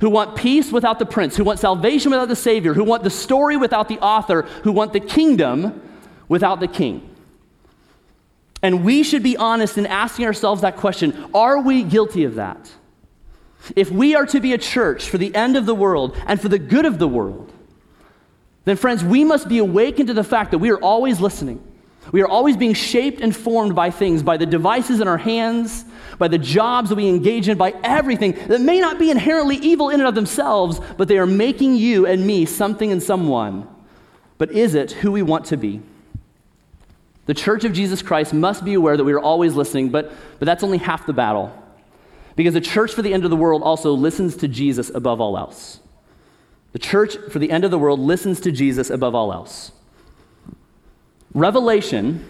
who 0.00 0.10
want 0.10 0.36
peace 0.36 0.70
without 0.70 0.98
the 0.98 1.06
prince, 1.06 1.36
who 1.36 1.44
want 1.44 1.58
salvation 1.58 2.10
without 2.10 2.28
the 2.28 2.36
savior, 2.36 2.74
who 2.74 2.84
want 2.84 3.02
the 3.02 3.10
story 3.10 3.56
without 3.56 3.88
the 3.88 3.98
author, 3.98 4.42
who 4.62 4.72
want 4.72 4.92
the 4.92 5.00
kingdom 5.00 5.82
without 6.28 6.60
the 6.60 6.68
king. 6.68 7.10
And 8.62 8.84
we 8.84 9.02
should 9.02 9.22
be 9.22 9.36
honest 9.36 9.76
in 9.76 9.86
asking 9.86 10.24
ourselves 10.24 10.62
that 10.62 10.76
question 10.76 11.28
are 11.34 11.60
we 11.60 11.82
guilty 11.82 12.24
of 12.24 12.36
that? 12.36 12.70
If 13.76 13.90
we 13.90 14.14
are 14.14 14.26
to 14.26 14.40
be 14.40 14.52
a 14.52 14.58
church 14.58 15.08
for 15.08 15.18
the 15.18 15.34
end 15.34 15.56
of 15.56 15.66
the 15.66 15.74
world 15.74 16.16
and 16.26 16.40
for 16.40 16.48
the 16.48 16.58
good 16.58 16.84
of 16.84 16.98
the 16.98 17.08
world, 17.08 17.52
then, 18.64 18.76
friends, 18.76 19.04
we 19.04 19.24
must 19.24 19.48
be 19.48 19.58
awakened 19.58 20.08
to 20.08 20.14
the 20.14 20.24
fact 20.24 20.50
that 20.52 20.58
we 20.58 20.70
are 20.70 20.78
always 20.78 21.20
listening. 21.20 21.62
We 22.12 22.22
are 22.22 22.28
always 22.28 22.56
being 22.56 22.74
shaped 22.74 23.20
and 23.20 23.34
formed 23.34 23.74
by 23.74 23.90
things, 23.90 24.22
by 24.22 24.36
the 24.36 24.46
devices 24.46 25.00
in 25.00 25.08
our 25.08 25.18
hands, 25.18 25.84
by 26.18 26.28
the 26.28 26.38
jobs 26.38 26.90
that 26.90 26.96
we 26.96 27.08
engage 27.08 27.48
in, 27.48 27.58
by 27.58 27.74
everything 27.82 28.32
that 28.48 28.60
may 28.60 28.80
not 28.80 28.98
be 28.98 29.10
inherently 29.10 29.56
evil 29.56 29.90
in 29.90 30.00
and 30.00 30.08
of 30.08 30.14
themselves, 30.14 30.80
but 30.96 31.08
they 31.08 31.18
are 31.18 31.26
making 31.26 31.76
you 31.76 32.06
and 32.06 32.26
me 32.26 32.44
something 32.44 32.92
and 32.92 33.02
someone. 33.02 33.68
But 34.38 34.52
is 34.52 34.74
it 34.74 34.92
who 34.92 35.12
we 35.12 35.22
want 35.22 35.46
to 35.46 35.56
be? 35.56 35.80
The 37.26 37.34
church 37.34 37.64
of 37.64 37.72
Jesus 37.72 38.02
Christ 38.02 38.34
must 38.34 38.64
be 38.64 38.74
aware 38.74 38.96
that 38.96 39.04
we 39.04 39.12
are 39.12 39.20
always 39.20 39.54
listening, 39.54 39.88
but, 39.88 40.12
but 40.38 40.46
that's 40.46 40.62
only 40.62 40.78
half 40.78 41.06
the 41.06 41.12
battle. 41.12 41.52
Because 42.36 42.54
the 42.54 42.60
church 42.60 42.92
for 42.92 43.02
the 43.02 43.14
end 43.14 43.24
of 43.24 43.30
the 43.30 43.36
world 43.36 43.62
also 43.62 43.92
listens 43.92 44.36
to 44.38 44.48
Jesus 44.48 44.90
above 44.90 45.20
all 45.20 45.38
else. 45.38 45.80
The 46.72 46.78
church 46.78 47.16
for 47.30 47.38
the 47.38 47.50
end 47.50 47.64
of 47.64 47.70
the 47.70 47.78
world 47.78 48.00
listens 48.00 48.40
to 48.40 48.52
Jesus 48.52 48.90
above 48.90 49.14
all 49.14 49.32
else. 49.32 49.70
Revelation 51.34 52.24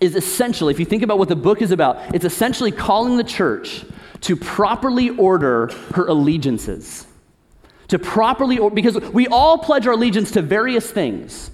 is 0.00 0.16
essentially, 0.16 0.72
if 0.72 0.80
you 0.80 0.86
think 0.86 1.02
about 1.02 1.18
what 1.18 1.28
the 1.28 1.36
book 1.36 1.62
is 1.62 1.70
about, 1.70 2.14
it's 2.14 2.24
essentially 2.24 2.70
calling 2.72 3.16
the 3.16 3.24
church 3.24 3.84
to 4.22 4.36
properly 4.36 5.10
order 5.10 5.70
her 5.94 6.06
allegiances. 6.06 7.06
To 7.88 7.98
properly, 7.98 8.58
or, 8.58 8.70
because 8.70 8.96
we 9.12 9.26
all 9.28 9.58
pledge 9.58 9.86
our 9.86 9.94
allegiance 9.94 10.30
to 10.32 10.42
various 10.42 10.90
things. 10.90 11.50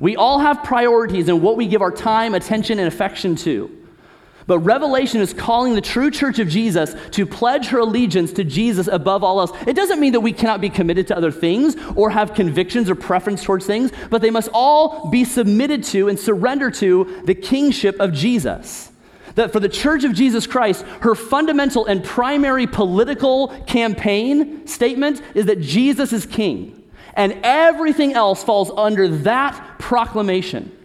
We 0.00 0.16
all 0.16 0.38
have 0.40 0.62
priorities 0.62 1.28
in 1.28 1.40
what 1.40 1.56
we 1.56 1.66
give 1.66 1.80
our 1.80 1.92
time, 1.92 2.34
attention, 2.34 2.78
and 2.78 2.88
affection 2.88 3.36
to. 3.36 3.85
But 4.46 4.60
Revelation 4.60 5.20
is 5.20 5.32
calling 5.32 5.74
the 5.74 5.80
true 5.80 6.10
church 6.10 6.38
of 6.38 6.48
Jesus 6.48 6.94
to 7.12 7.26
pledge 7.26 7.66
her 7.68 7.80
allegiance 7.80 8.32
to 8.34 8.44
Jesus 8.44 8.86
above 8.86 9.24
all 9.24 9.40
else. 9.40 9.50
It 9.66 9.74
doesn't 9.74 9.98
mean 9.98 10.12
that 10.12 10.20
we 10.20 10.32
cannot 10.32 10.60
be 10.60 10.70
committed 10.70 11.08
to 11.08 11.16
other 11.16 11.32
things 11.32 11.76
or 11.96 12.10
have 12.10 12.34
convictions 12.34 12.88
or 12.88 12.94
preference 12.94 13.42
towards 13.42 13.66
things, 13.66 13.90
but 14.08 14.22
they 14.22 14.30
must 14.30 14.48
all 14.52 15.10
be 15.10 15.24
submitted 15.24 15.82
to 15.84 16.08
and 16.08 16.18
surrender 16.18 16.70
to 16.72 17.22
the 17.24 17.34
kingship 17.34 17.98
of 17.98 18.12
Jesus. 18.12 18.92
That 19.34 19.52
for 19.52 19.58
the 19.58 19.68
church 19.68 20.04
of 20.04 20.14
Jesus 20.14 20.46
Christ, 20.46 20.82
her 21.00 21.16
fundamental 21.16 21.84
and 21.86 22.04
primary 22.04 22.66
political 22.68 23.48
campaign 23.66 24.66
statement 24.66 25.22
is 25.34 25.46
that 25.46 25.60
Jesus 25.60 26.12
is 26.12 26.24
king. 26.24 26.84
And 27.14 27.40
everything 27.42 28.12
else 28.12 28.44
falls 28.44 28.70
under 28.70 29.08
that 29.08 29.78
proclamation. 29.78 30.75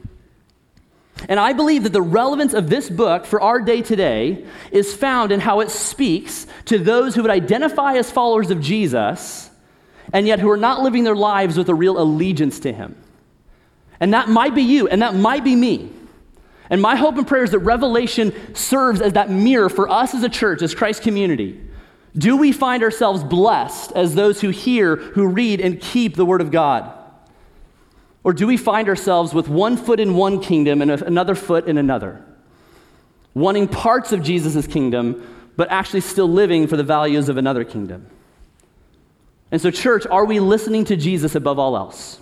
And 1.30 1.40
I 1.40 1.54
believe 1.54 1.84
that 1.84 1.94
the 1.94 2.02
relevance 2.02 2.54
of 2.54 2.70
this 2.70 2.90
book 2.90 3.26
for 3.26 3.42
our 3.42 3.62
day 3.62 3.82
today 3.82 4.46
is 4.72 4.94
found 4.94 5.32
in 5.32 5.40
how 5.40 5.60
it 5.60 5.70
speaks 5.70 6.48
to 6.66 6.78
those 6.78 7.16
who 7.16 7.22
would 7.22 7.32
identify 7.32 7.94
as 7.94 8.10
followers 8.10 8.52
of 8.52 8.62
Jesus 8.62 9.50
and 10.14 10.28
yet 10.28 10.40
who 10.40 10.50
are 10.50 10.58
not 10.58 10.82
living 10.82 11.04
their 11.04 11.16
lives 11.16 11.58
with 11.58 11.70
a 11.70 11.76
real 11.76 12.02
allegiance 12.02 12.60
to 12.62 12.74
him. 12.74 12.96
And 14.00 14.14
that 14.14 14.30
might 14.30 14.56
be 14.56 14.64
you, 14.64 14.88
and 14.88 15.02
that 15.02 15.16
might 15.16 15.44
be 15.44 15.56
me. 15.56 15.92
And 16.70 16.82
my 16.82 16.96
hope 16.96 17.18
and 17.18 17.28
prayer 17.28 17.44
is 17.44 17.52
that 17.52 17.60
Revelation 17.60 18.56
serves 18.56 19.02
as 19.02 19.14
that 19.14 19.30
mirror 19.30 19.70
for 19.70 19.90
us 19.90 20.16
as 20.16 20.24
a 20.24 20.30
church, 20.30 20.62
as 20.62 20.74
Christ's 20.74 21.04
community. 21.04 21.60
Do 22.18 22.36
we 22.36 22.52
find 22.52 22.84
ourselves 22.84 23.24
blessed 23.24 23.92
as 23.94 24.16
those 24.16 24.42
who 24.42 24.50
hear, 24.50 24.96
who 24.96 25.28
read, 25.28 25.62
and 25.62 25.80
keep 25.80 26.16
the 26.16 26.26
Word 26.26 26.42
of 26.42 26.52
God? 26.52 26.98
Or 28.24 28.34
do 28.34 28.46
we 28.46 28.58
find 28.58 28.88
ourselves 28.88 29.34
with 29.34 29.48
one 29.50 29.78
foot 29.78 30.00
in 30.00 30.16
one 30.16 30.40
kingdom 30.42 30.82
and 30.82 30.92
another 30.92 31.36
foot 31.36 31.68
in 31.68 31.78
another? 31.78 32.24
Wanting 33.34 33.68
parts 33.68 34.12
of 34.12 34.22
Jesus' 34.22 34.68
kingdom, 34.68 35.52
but 35.56 35.72
actually 35.72 36.02
still 36.02 36.30
living 36.30 36.68
for 36.68 36.78
the 36.78 36.84
values 36.84 37.30
of 37.30 37.38
another 37.38 37.64
kingdom. 37.64 38.08
And 39.52 39.60
so, 39.60 39.72
church, 39.72 40.06
are 40.06 40.26
we 40.26 40.40
listening 40.40 40.86
to 40.86 40.96
Jesus 40.96 41.36
above 41.36 41.60
all 41.60 41.76
else? 41.76 42.20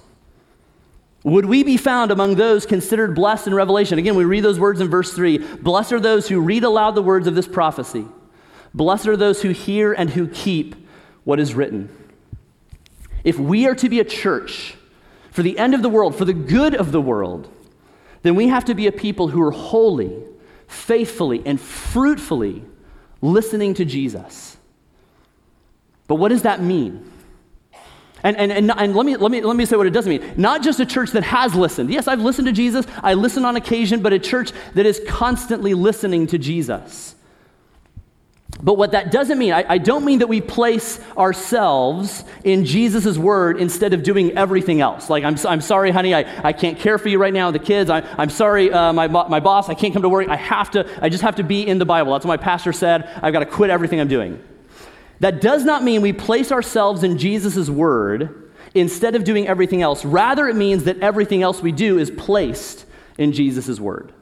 Would 1.23 1.45
we 1.45 1.63
be 1.63 1.75
found 1.75 2.11
among 2.11 2.35
those 2.35 2.65
considered 2.65 3.13
blessed 3.13 3.47
in 3.47 3.53
Revelation? 3.53 3.99
Again, 3.99 4.15
we 4.15 4.23
read 4.23 4.43
those 4.43 4.59
words 4.59 4.79
in 4.79 4.87
verse 4.87 5.13
3 5.13 5.37
Blessed 5.57 5.91
are 5.91 5.99
those 5.99 6.29
who 6.29 6.39
read 6.39 6.63
aloud 6.63 6.95
the 6.95 7.01
words 7.01 7.27
of 7.27 7.35
this 7.35 7.47
prophecy. 7.47 8.05
Blessed 8.73 9.07
are 9.07 9.17
those 9.17 9.41
who 9.41 9.49
hear 9.49 9.93
and 9.93 10.09
who 10.09 10.27
keep 10.27 10.75
what 11.25 11.39
is 11.39 11.53
written. 11.53 11.89
If 13.23 13.37
we 13.37 13.67
are 13.67 13.75
to 13.75 13.89
be 13.89 13.99
a 13.99 14.05
church 14.05 14.75
for 15.31 15.43
the 15.43 15.57
end 15.57 15.73
of 15.73 15.81
the 15.81 15.89
world, 15.89 16.15
for 16.15 16.25
the 16.25 16.33
good 16.33 16.75
of 16.75 16.91
the 16.91 17.01
world, 17.01 17.49
then 18.21 18.35
we 18.35 18.47
have 18.47 18.65
to 18.65 18.73
be 18.73 18.87
a 18.87 18.91
people 18.91 19.29
who 19.29 19.41
are 19.41 19.51
holy, 19.51 20.11
faithfully, 20.67 21.41
and 21.45 21.59
fruitfully 21.59 22.63
listening 23.21 23.73
to 23.75 23.85
Jesus. 23.85 24.57
But 26.07 26.15
what 26.15 26.29
does 26.29 26.41
that 26.41 26.61
mean? 26.61 27.09
And, 28.23 28.35
and, 28.35 28.51
and, 28.51 28.71
and, 28.71 28.95
let, 28.95 29.05
me, 29.05 29.15
let, 29.15 29.31
me, 29.31 29.41
let 29.41 29.55
me 29.55 29.65
say 29.65 29.77
what 29.77 29.87
it 29.87 29.91
doesn't 29.91 30.09
mean. 30.09 30.33
Not 30.35 30.61
just 30.61 30.79
a 30.79 30.85
church 30.85 31.11
that 31.11 31.23
has 31.23 31.55
listened. 31.55 31.89
Yes, 31.89 32.07
I've 32.07 32.19
listened 32.19 32.47
to 32.47 32.51
Jesus, 32.51 32.85
I 33.01 33.13
listen 33.13 33.45
on 33.45 33.55
occasion, 33.55 34.01
but 34.01 34.11
a 34.11 34.19
church 34.19 34.51
that 34.73 34.85
is 34.85 35.01
constantly 35.07 35.73
listening 35.73 36.27
to 36.27 36.37
Jesus. 36.37 37.15
But 38.61 38.73
what 38.73 38.91
that 38.91 39.11
doesn't 39.11 39.37
mean, 39.37 39.53
I, 39.53 39.63
I, 39.67 39.77
don't 39.77 40.03
mean 40.03 40.19
that 40.19 40.27
we 40.27 40.41
place 40.41 40.99
ourselves 41.17 42.25
in 42.43 42.65
Jesus' 42.65 43.17
word 43.17 43.57
instead 43.57 43.93
of 43.93 44.03
doing 44.03 44.37
everything 44.37 44.81
else. 44.81 45.09
Like, 45.09 45.23
I'm, 45.23 45.37
I'm 45.47 45.61
sorry, 45.61 45.91
honey, 45.91 46.13
I, 46.13 46.47
I 46.47 46.51
can't 46.51 46.77
care 46.77 46.97
for 46.97 47.07
you 47.07 47.19
right 47.19 47.33
now, 47.33 47.51
the 47.51 47.59
kids. 47.59 47.89
I, 47.89 48.01
I'm 48.17 48.29
sorry, 48.29 48.71
uh, 48.71 48.91
my, 48.91 49.07
my 49.07 49.39
boss, 49.39 49.69
I 49.69 49.75
can't 49.75 49.93
come 49.93 50.01
to 50.01 50.09
work. 50.09 50.27
I 50.27 50.35
have 50.35 50.71
to, 50.71 50.85
I 51.01 51.07
just 51.07 51.23
have 51.23 51.37
to 51.37 51.43
be 51.43 51.65
in 51.65 51.79
the 51.79 51.85
Bible. 51.85 52.11
That's 52.11 52.25
what 52.25 52.39
my 52.39 52.43
pastor 52.43 52.73
said. 52.73 53.09
I've 53.21 53.31
got 53.31 53.39
to 53.39 53.45
quit 53.45 53.69
everything 53.69 54.01
I'm 54.01 54.09
doing. 54.09 54.43
That 55.21 55.39
does 55.39 55.63
not 55.63 55.83
mean 55.83 56.01
we 56.01 56.11
place 56.11 56.51
ourselves 56.51 57.03
in 57.03 57.17
Jesus' 57.17 57.69
word 57.69 58.51
instead 58.73 59.15
of 59.15 59.23
doing 59.23 59.47
everything 59.47 59.81
else. 59.81 60.03
Rather, 60.03 60.47
it 60.47 60.55
means 60.55 60.83
that 60.83 60.99
everything 60.99 61.43
else 61.43 61.61
we 61.61 61.71
do 61.71 61.97
is 61.97 62.11
placed 62.11 62.85
in 63.17 63.31
Jesus' 63.31 63.79
word. 63.79 64.13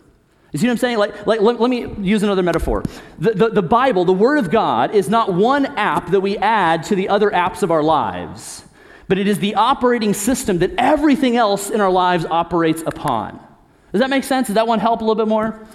You 0.52 0.60
see 0.60 0.68
what 0.68 0.72
I'm 0.72 0.78
saying? 0.78 0.98
Like, 0.98 1.28
like 1.28 1.42
let, 1.42 1.60
let 1.60 1.70
me 1.70 1.88
use 2.00 2.24
another 2.24 2.44
metaphor. 2.44 2.84
The, 3.20 3.32
the, 3.32 3.50
the 3.50 3.62
Bible, 3.62 4.06
the 4.06 4.14
Word 4.14 4.40
of 4.40 4.50
God, 4.50 4.96
is 4.96 5.10
not 5.10 5.34
one 5.34 5.66
app 5.66 6.12
that 6.12 6.22
we 6.22 6.38
add 6.38 6.84
to 6.84 6.96
the 6.96 7.10
other 7.10 7.30
apps 7.30 7.64
of 7.64 7.72
our 7.72 7.84
lives, 7.84 8.64
but 9.08 9.18
it 9.18 9.28
is 9.28 9.40
the 9.40 9.56
operating 9.56 10.14
system 10.14 10.60
that 10.60 10.72
everything 10.78 11.36
else 11.36 11.70
in 11.70 11.82
our 11.82 11.92
lives 11.92 12.26
operates 12.26 12.82
upon. 12.86 13.40
Does 13.92 14.00
that 14.00 14.10
make 14.10 14.24
sense? 14.24 14.48
Does 14.48 14.56
that 14.56 14.68
one 14.68 14.80
help 14.80 15.02
a 15.02 15.04
little 15.04 15.16
bit 15.16 15.28
more? 15.28 15.68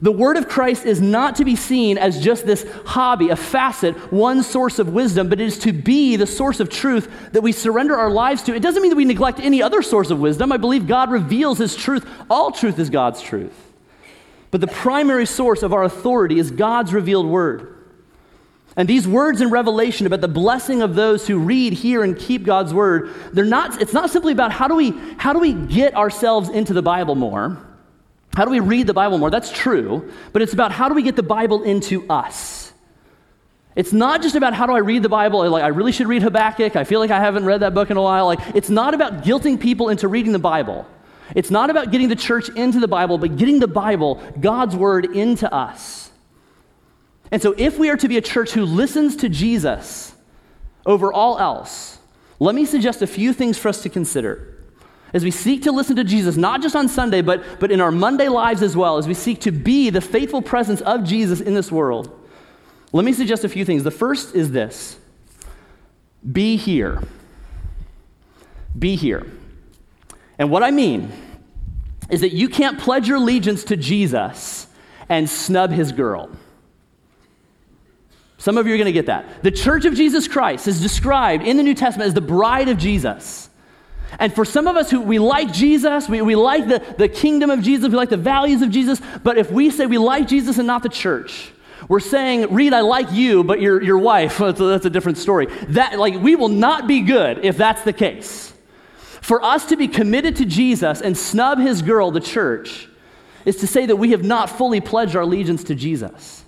The 0.00 0.12
Word 0.12 0.36
of 0.36 0.48
Christ 0.48 0.84
is 0.84 1.00
not 1.00 1.36
to 1.36 1.44
be 1.44 1.56
seen 1.56 1.96
as 1.96 2.22
just 2.22 2.46
this 2.46 2.66
hobby, 2.84 3.30
a 3.30 3.36
facet, 3.36 4.12
one 4.12 4.42
source 4.42 4.78
of 4.78 4.92
wisdom, 4.92 5.28
but 5.28 5.40
it 5.40 5.46
is 5.46 5.58
to 5.60 5.72
be 5.72 6.16
the 6.16 6.26
source 6.26 6.60
of 6.60 6.68
truth 6.68 7.32
that 7.32 7.40
we 7.40 7.50
surrender 7.50 7.96
our 7.96 8.10
lives 8.10 8.42
to. 8.44 8.54
It 8.54 8.62
doesn't 8.62 8.82
mean 8.82 8.90
that 8.90 8.96
we 8.96 9.06
neglect 9.06 9.40
any 9.40 9.62
other 9.62 9.80
source 9.82 10.10
of 10.10 10.20
wisdom. 10.20 10.52
I 10.52 10.58
believe 10.58 10.86
God 10.86 11.10
reveals 11.10 11.58
His 11.58 11.74
truth. 11.74 12.06
All 12.28 12.52
truth 12.52 12.78
is 12.78 12.90
God's 12.90 13.22
truth. 13.22 13.65
But 14.50 14.60
the 14.60 14.66
primary 14.66 15.26
source 15.26 15.62
of 15.62 15.72
our 15.72 15.82
authority 15.82 16.38
is 16.38 16.50
God's 16.50 16.92
revealed 16.92 17.26
word. 17.26 17.72
And 18.76 18.86
these 18.86 19.08
words 19.08 19.40
in 19.40 19.50
Revelation 19.50 20.06
about 20.06 20.20
the 20.20 20.28
blessing 20.28 20.82
of 20.82 20.94
those 20.94 21.26
who 21.26 21.38
read, 21.38 21.72
hear, 21.72 22.02
and 22.04 22.16
keep 22.16 22.44
God's 22.44 22.74
word, 22.74 23.10
they're 23.32 23.44
not, 23.44 23.80
it's 23.80 23.94
not 23.94 24.10
simply 24.10 24.32
about 24.32 24.52
how 24.52 24.68
do, 24.68 24.74
we, 24.74 24.90
how 25.16 25.32
do 25.32 25.38
we 25.38 25.54
get 25.54 25.94
ourselves 25.94 26.50
into 26.50 26.74
the 26.74 26.82
Bible 26.82 27.14
more? 27.14 27.56
How 28.34 28.44
do 28.44 28.50
we 28.50 28.60
read 28.60 28.86
the 28.86 28.92
Bible 28.92 29.16
more? 29.16 29.30
That's 29.30 29.50
true. 29.50 30.12
But 30.34 30.42
it's 30.42 30.52
about 30.52 30.72
how 30.72 30.90
do 30.90 30.94
we 30.94 31.02
get 31.02 31.16
the 31.16 31.22
Bible 31.22 31.62
into 31.62 32.06
us? 32.10 32.70
It's 33.74 33.94
not 33.94 34.20
just 34.20 34.36
about 34.36 34.52
how 34.52 34.66
do 34.66 34.72
I 34.72 34.78
read 34.78 35.02
the 35.02 35.08
Bible, 35.08 35.48
like 35.50 35.64
I 35.64 35.68
really 35.68 35.92
should 35.92 36.06
read 36.06 36.22
Habakkuk. 36.22 36.76
I 36.76 36.84
feel 36.84 37.00
like 37.00 37.10
I 37.10 37.18
haven't 37.18 37.46
read 37.46 37.60
that 37.60 37.72
book 37.72 37.90
in 37.90 37.96
a 37.96 38.02
while. 38.02 38.26
Like 38.26 38.40
it's 38.54 38.70
not 38.70 38.92
about 38.92 39.22
guilting 39.22 39.58
people 39.58 39.88
into 39.88 40.06
reading 40.06 40.32
the 40.32 40.38
Bible. 40.38 40.86
It's 41.34 41.50
not 41.50 41.70
about 41.70 41.90
getting 41.90 42.08
the 42.08 42.16
church 42.16 42.48
into 42.50 42.80
the 42.80 42.88
Bible, 42.88 43.18
but 43.18 43.36
getting 43.36 43.58
the 43.58 43.68
Bible, 43.68 44.22
God's 44.40 44.76
word, 44.76 45.16
into 45.16 45.52
us. 45.52 46.10
And 47.30 47.42
so, 47.42 47.54
if 47.58 47.78
we 47.78 47.90
are 47.90 47.96
to 47.96 48.08
be 48.08 48.16
a 48.16 48.22
church 48.22 48.52
who 48.52 48.64
listens 48.64 49.16
to 49.16 49.28
Jesus 49.28 50.14
over 50.84 51.12
all 51.12 51.38
else, 51.38 51.98
let 52.38 52.54
me 52.54 52.64
suggest 52.64 53.02
a 53.02 53.06
few 53.06 53.32
things 53.32 53.58
for 53.58 53.68
us 53.68 53.82
to 53.82 53.88
consider 53.88 54.56
as 55.12 55.24
we 55.24 55.30
seek 55.30 55.62
to 55.62 55.72
listen 55.72 55.96
to 55.96 56.04
Jesus, 56.04 56.36
not 56.36 56.60
just 56.60 56.76
on 56.76 56.88
Sunday, 56.88 57.22
but, 57.22 57.42
but 57.58 57.70
in 57.70 57.80
our 57.80 57.90
Monday 57.90 58.28
lives 58.28 58.62
as 58.62 58.76
well, 58.76 58.98
as 58.98 59.08
we 59.08 59.14
seek 59.14 59.40
to 59.40 59.50
be 59.50 59.88
the 59.88 60.00
faithful 60.00 60.42
presence 60.42 60.80
of 60.82 61.04
Jesus 61.04 61.40
in 61.40 61.54
this 61.54 61.72
world. 61.72 62.10
Let 62.92 63.04
me 63.04 63.12
suggest 63.12 63.44
a 63.44 63.48
few 63.48 63.64
things. 63.64 63.84
The 63.84 63.90
first 63.90 64.34
is 64.34 64.50
this 64.50 64.98
be 66.30 66.56
here. 66.56 67.02
Be 68.78 68.96
here. 68.96 69.26
And 70.38 70.50
what 70.50 70.62
I 70.62 70.70
mean 70.70 71.10
is 72.10 72.20
that 72.20 72.32
you 72.32 72.48
can't 72.48 72.78
pledge 72.78 73.08
your 73.08 73.16
allegiance 73.16 73.64
to 73.64 73.76
Jesus 73.76 74.66
and 75.08 75.28
snub 75.28 75.70
his 75.70 75.92
girl. 75.92 76.30
Some 78.38 78.58
of 78.58 78.66
you 78.66 78.74
are 78.74 78.76
going 78.76 78.86
to 78.86 78.92
get 78.92 79.06
that. 79.06 79.42
The 79.42 79.50
church 79.50 79.84
of 79.86 79.94
Jesus 79.94 80.28
Christ 80.28 80.68
is 80.68 80.80
described 80.80 81.44
in 81.44 81.56
the 81.56 81.62
New 81.62 81.74
Testament 81.74 82.08
as 82.08 82.14
the 82.14 82.20
bride 82.20 82.68
of 82.68 82.78
Jesus. 82.78 83.48
And 84.18 84.32
for 84.32 84.44
some 84.44 84.66
of 84.66 84.76
us 84.76 84.90
who 84.90 85.00
we 85.00 85.18
like 85.18 85.52
Jesus, 85.52 86.08
we, 86.08 86.22
we 86.22 86.36
like 86.36 86.68
the, 86.68 86.82
the 86.96 87.08
kingdom 87.08 87.50
of 87.50 87.62
Jesus, 87.62 87.88
we 87.88 87.96
like 87.96 88.08
the 88.08 88.16
values 88.16 88.62
of 88.62 88.70
Jesus, 88.70 89.00
but 89.24 89.36
if 89.36 89.50
we 89.50 89.70
say 89.70 89.86
we 89.86 89.98
like 89.98 90.28
Jesus 90.28 90.58
and 90.58 90.66
not 90.66 90.82
the 90.82 90.88
church, 90.88 91.50
we're 91.88 92.00
saying, 92.00 92.52
Reed, 92.52 92.72
I 92.72 92.80
like 92.80 93.12
you, 93.12 93.44
but 93.44 93.60
your, 93.60 93.82
your 93.82 93.98
wife, 93.98 94.38
that's 94.38 94.60
a, 94.60 94.64
that's 94.64 94.86
a 94.86 94.90
different 94.90 95.18
story. 95.18 95.46
That, 95.70 95.98
like, 95.98 96.14
we 96.14 96.36
will 96.36 96.48
not 96.48 96.86
be 96.86 97.00
good 97.00 97.44
if 97.44 97.56
that's 97.56 97.82
the 97.82 97.92
case. 97.92 98.52
For 99.20 99.42
us 99.42 99.66
to 99.66 99.76
be 99.76 99.88
committed 99.88 100.36
to 100.36 100.44
Jesus 100.44 101.00
and 101.00 101.16
snub 101.16 101.58
his 101.58 101.82
girl, 101.82 102.10
the 102.10 102.20
church, 102.20 102.88
is 103.44 103.56
to 103.56 103.66
say 103.66 103.86
that 103.86 103.96
we 103.96 104.10
have 104.10 104.24
not 104.24 104.50
fully 104.50 104.80
pledged 104.80 105.16
our 105.16 105.22
allegiance 105.22 105.64
to 105.64 105.74
Jesus. 105.74 106.44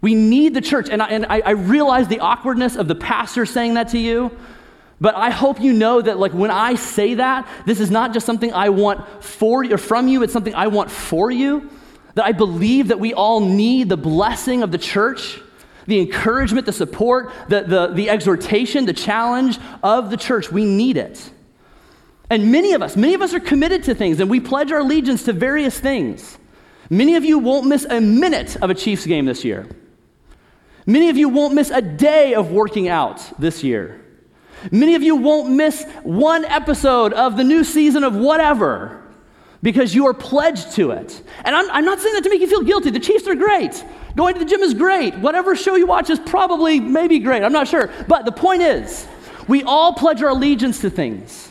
We 0.00 0.14
need 0.14 0.54
the 0.54 0.60
church. 0.60 0.88
And 0.90 1.02
I, 1.02 1.08
and 1.08 1.26
I, 1.26 1.50
realize 1.52 2.08
the 2.08 2.20
awkwardness 2.20 2.76
of 2.76 2.88
the 2.88 2.94
pastor 2.94 3.46
saying 3.46 3.74
that 3.74 3.88
to 3.88 3.98
you, 3.98 4.36
but 5.00 5.16
I 5.16 5.30
hope 5.30 5.60
you 5.60 5.72
know 5.72 6.00
that, 6.00 6.18
like, 6.18 6.32
when 6.32 6.50
I 6.50 6.76
say 6.76 7.14
that, 7.14 7.48
this 7.66 7.80
is 7.80 7.90
not 7.90 8.12
just 8.12 8.24
something 8.26 8.52
I 8.52 8.68
want 8.68 9.24
for 9.24 9.64
or 9.64 9.78
from 9.78 10.06
you, 10.06 10.22
it's 10.22 10.32
something 10.32 10.54
I 10.54 10.68
want 10.68 10.90
for 10.90 11.30
you. 11.30 11.68
That 12.14 12.24
I 12.24 12.32
believe 12.32 12.88
that 12.88 13.00
we 13.00 13.12
all 13.12 13.40
need 13.40 13.88
the 13.88 13.96
blessing 13.96 14.62
of 14.62 14.70
the 14.70 14.78
church, 14.78 15.40
the 15.86 16.00
encouragement, 16.00 16.66
the 16.66 16.72
support, 16.72 17.32
the, 17.48 17.62
the, 17.62 17.86
the 17.88 18.08
exhortation, 18.08 18.86
the 18.86 18.92
challenge 18.92 19.58
of 19.82 20.10
the 20.10 20.16
church. 20.16 20.52
We 20.52 20.64
need 20.64 20.96
it. 20.96 21.30
And 22.30 22.50
many 22.50 22.72
of 22.72 22.82
us, 22.82 22.96
many 22.96 23.14
of 23.14 23.22
us 23.22 23.34
are 23.34 23.40
committed 23.40 23.84
to 23.84 23.94
things 23.94 24.20
and 24.20 24.30
we 24.30 24.40
pledge 24.40 24.72
our 24.72 24.80
allegiance 24.80 25.24
to 25.24 25.32
various 25.32 25.78
things. 25.78 26.38
Many 26.90 27.16
of 27.16 27.24
you 27.24 27.38
won't 27.38 27.66
miss 27.66 27.84
a 27.84 28.00
minute 28.00 28.56
of 28.56 28.70
a 28.70 28.74
Chiefs 28.74 29.06
game 29.06 29.26
this 29.26 29.44
year. 29.44 29.68
Many 30.86 31.08
of 31.08 31.16
you 31.16 31.28
won't 31.28 31.54
miss 31.54 31.70
a 31.70 31.80
day 31.80 32.34
of 32.34 32.50
working 32.50 32.88
out 32.88 33.22
this 33.38 33.62
year. 33.62 34.00
Many 34.70 34.94
of 34.94 35.02
you 35.02 35.16
won't 35.16 35.50
miss 35.50 35.84
one 36.02 36.44
episode 36.44 37.12
of 37.12 37.36
the 37.36 37.44
new 37.44 37.64
season 37.64 38.04
of 38.04 38.14
whatever 38.14 39.02
because 39.62 39.94
you 39.94 40.06
are 40.06 40.14
pledged 40.14 40.72
to 40.72 40.90
it. 40.90 41.22
And 41.44 41.56
I'm, 41.56 41.70
I'm, 41.70 41.84
not 41.84 42.00
saying 42.00 42.14
that 42.14 42.24
to 42.24 42.30
make 42.30 42.40
you 42.40 42.46
feel 42.46 42.62
guilty. 42.62 42.90
The 42.90 43.00
Chiefs 43.00 43.26
are 43.26 43.34
great. 43.34 43.82
Going 44.14 44.34
to 44.34 44.40
the 44.40 44.46
gym 44.46 44.60
is 44.60 44.74
great. 44.74 45.16
Whatever 45.18 45.56
show 45.56 45.74
you 45.74 45.86
watch 45.86 46.10
is 46.10 46.18
probably 46.20 46.80
maybe 46.80 47.18
great. 47.18 47.42
I'm 47.42 47.52
not 47.52 47.66
sure. 47.66 47.90
But 48.06 48.26
the 48.26 48.32
point 48.32 48.60
is, 48.60 49.06
we 49.48 49.62
all 49.62 49.94
pledge 49.94 50.22
our 50.22 50.30
allegiance 50.30 50.80
to 50.80 50.90
things. 50.90 51.50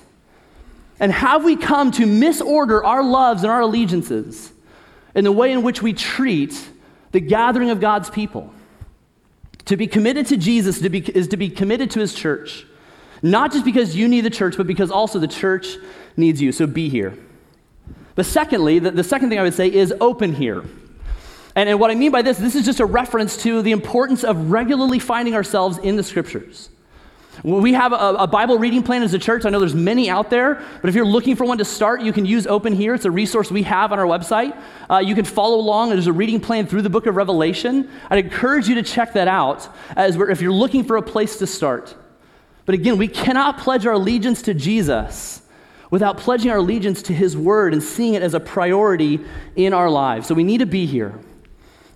And 1.04 1.12
have 1.12 1.44
we 1.44 1.58
come 1.58 1.92
to 1.92 2.06
misorder 2.06 2.82
our 2.82 3.04
loves 3.04 3.44
and 3.44 3.52
our 3.52 3.60
allegiances 3.60 4.54
in 5.14 5.26
the 5.26 5.34
way 5.34 5.52
in 5.52 5.62
which 5.62 5.82
we 5.82 5.92
treat 5.92 6.70
the 7.12 7.20
gathering 7.20 7.72
of 7.72 7.82
God's 7.82 8.10
people? 8.10 8.54
To 9.66 9.76
be 9.76 9.86
committed 9.86 10.28
to 10.28 10.38
Jesus 10.38 10.80
to 10.80 10.88
be, 10.88 11.00
is 11.00 11.28
to 11.28 11.36
be 11.36 11.50
committed 11.50 11.92
to 11.92 12.00
his 12.00 12.14
church. 12.14 12.66
Not 13.22 13.52
just 13.52 13.66
because 13.66 13.98
you 13.98 14.08
need 14.08 14.22
the 14.22 14.30
church, 14.30 14.56
but 14.56 14.66
because 14.66 14.92
also 14.92 15.20
the 15.20 15.28
church 15.28 15.76
needs 16.16 16.42
you. 16.42 16.54
So 16.54 16.68
be 16.68 16.88
here. 16.88 17.18
But 18.16 18.26
secondly, 18.26 18.80
the, 18.80 18.92
the 18.92 19.04
second 19.04 19.28
thing 19.28 19.40
I 19.40 19.44
would 19.44 19.54
say 19.54 19.68
is 19.68 19.94
open 20.00 20.34
here. 20.34 20.64
And, 21.54 21.68
and 21.68 21.82
what 21.82 21.92
I 21.92 21.96
mean 21.96 22.14
by 22.14 22.22
this, 22.22 22.38
this 22.38 22.56
is 22.56 22.64
just 22.64 22.80
a 22.80 22.86
reference 22.86 23.36
to 23.44 23.62
the 23.62 23.74
importance 23.74 24.24
of 24.24 24.52
regularly 24.52 25.00
finding 25.00 25.36
ourselves 25.36 25.80
in 25.80 25.98
the 25.98 26.04
scriptures. 26.04 26.70
We 27.42 27.74
have 27.74 27.94
a, 27.94 28.16
a, 28.20 28.28
Bible 28.28 28.60
reading 28.60 28.84
plan 28.84 29.02
as 29.02 29.14
a 29.14 29.20
church. 29.20 29.44
I 29.46 29.50
know 29.50 29.60
there's 29.60 29.74
many 29.74 30.10
out 30.10 30.30
there, 30.30 30.64
but 30.82 30.90
if 30.90 30.96
you're 30.96 31.06
looking 31.06 31.36
for 31.36 31.46
one 31.46 31.58
to 31.58 31.66
start, 31.66 32.02
you 32.02 32.14
can 32.14 32.26
use 32.26 32.46
Open 32.46 32.74
Here. 32.74 32.94
It's 32.94 33.06
a 33.06 33.12
resource 33.12 33.50
we 33.50 33.64
have 33.64 33.92
on 33.92 33.98
our 33.98 34.06
website. 34.06 34.56
Uh, 34.90 35.00
you 35.00 35.16
can 35.16 35.26
follow 35.26 35.58
along. 35.58 35.90
There's 35.90 36.08
a 36.08 36.14
reading 36.14 36.40
plan 36.40 36.68
through 36.68 36.84
the 36.84 36.92
book 36.92 37.08
of 37.08 37.16
Revelation. 37.16 37.90
I'd 38.10 38.24
encourage 38.24 38.70
you 38.70 38.76
to 38.76 38.84
check 38.84 39.14
that 39.14 39.28
out 39.28 39.68
as 39.96 40.16
if 40.16 40.42
you're 40.42 40.54
looking 40.54 40.84
for 40.84 40.96
a 40.96 41.02
place 41.02 41.40
to 41.40 41.48
start. 41.48 41.96
But 42.66 42.76
again, 42.76 42.98
we 42.98 43.08
cannot 43.08 43.58
pledge 43.58 43.86
our 43.88 43.94
allegiance 43.94 44.44
to 44.44 44.54
Jesus 44.54 45.42
without 45.90 46.18
pledging 46.18 46.52
our 46.52 46.58
allegiance 46.58 47.02
to 47.04 47.14
His 47.14 47.36
Word 47.36 47.74
and 47.74 47.82
seeing 47.82 48.14
it 48.14 48.22
as 48.22 48.34
a 48.34 48.40
priority 48.40 49.20
in 49.56 49.74
our 49.74 49.90
lives. 49.90 50.28
So 50.28 50.36
we 50.36 50.44
need 50.44 50.60
to 50.60 50.66
be 50.66 50.86
here. 50.86 51.20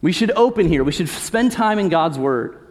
We 0.01 0.11
should 0.11 0.31
open 0.31 0.67
here. 0.67 0.83
We 0.83 0.91
should 0.91 1.09
spend 1.09 1.51
time 1.51 1.79
in 1.79 1.89
God's 1.89 2.19
Word. 2.19 2.66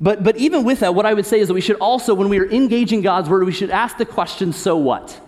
But, 0.00 0.22
but 0.22 0.36
even 0.36 0.64
with 0.64 0.80
that, 0.80 0.94
what 0.94 1.06
I 1.06 1.14
would 1.14 1.26
say 1.26 1.40
is 1.40 1.48
that 1.48 1.54
we 1.54 1.60
should 1.60 1.76
also, 1.76 2.14
when 2.14 2.28
we 2.28 2.38
are 2.38 2.50
engaging 2.50 3.00
God's 3.00 3.28
word, 3.28 3.44
we 3.44 3.52
should 3.52 3.70
ask 3.70 3.96
the 3.96 4.04
question, 4.04 4.52
so 4.52 4.76
what? 4.76 5.20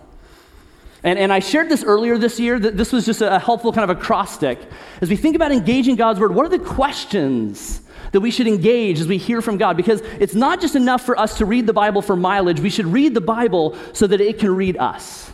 And, 1.03 1.17
and 1.17 1.33
I 1.33 1.39
shared 1.39 1.69
this 1.69 1.83
earlier 1.83 2.17
this 2.17 2.39
year, 2.39 2.59
that 2.59 2.77
this 2.77 2.91
was 2.91 3.05
just 3.05 3.21
a 3.21 3.39
helpful 3.39 3.71
kind 3.73 3.89
of 3.89 3.97
acrostic. 3.97 4.59
As 5.01 5.09
we 5.09 5.15
think 5.15 5.35
about 5.35 5.51
engaging 5.51 5.95
God's 5.95 6.19
word, 6.19 6.35
what 6.35 6.45
are 6.45 6.49
the 6.49 6.59
questions 6.59 7.81
that 8.11 8.19
we 8.19 8.31
should 8.31 8.47
engage 8.47 8.99
as 8.99 9.07
we 9.07 9.17
hear 9.17 9.41
from 9.41 9.57
God? 9.57 9.77
Because 9.77 10.01
it's 10.19 10.35
not 10.35 10.61
just 10.61 10.75
enough 10.75 11.03
for 11.03 11.17
us 11.17 11.37
to 11.37 11.45
read 11.45 11.65
the 11.65 11.73
Bible 11.73 12.01
for 12.01 12.15
mileage, 12.15 12.59
we 12.59 12.69
should 12.69 12.87
read 12.87 13.13
the 13.13 13.21
Bible 13.21 13.75
so 13.93 14.05
that 14.07 14.21
it 14.21 14.39
can 14.39 14.53
read 14.53 14.77
us. 14.77 15.31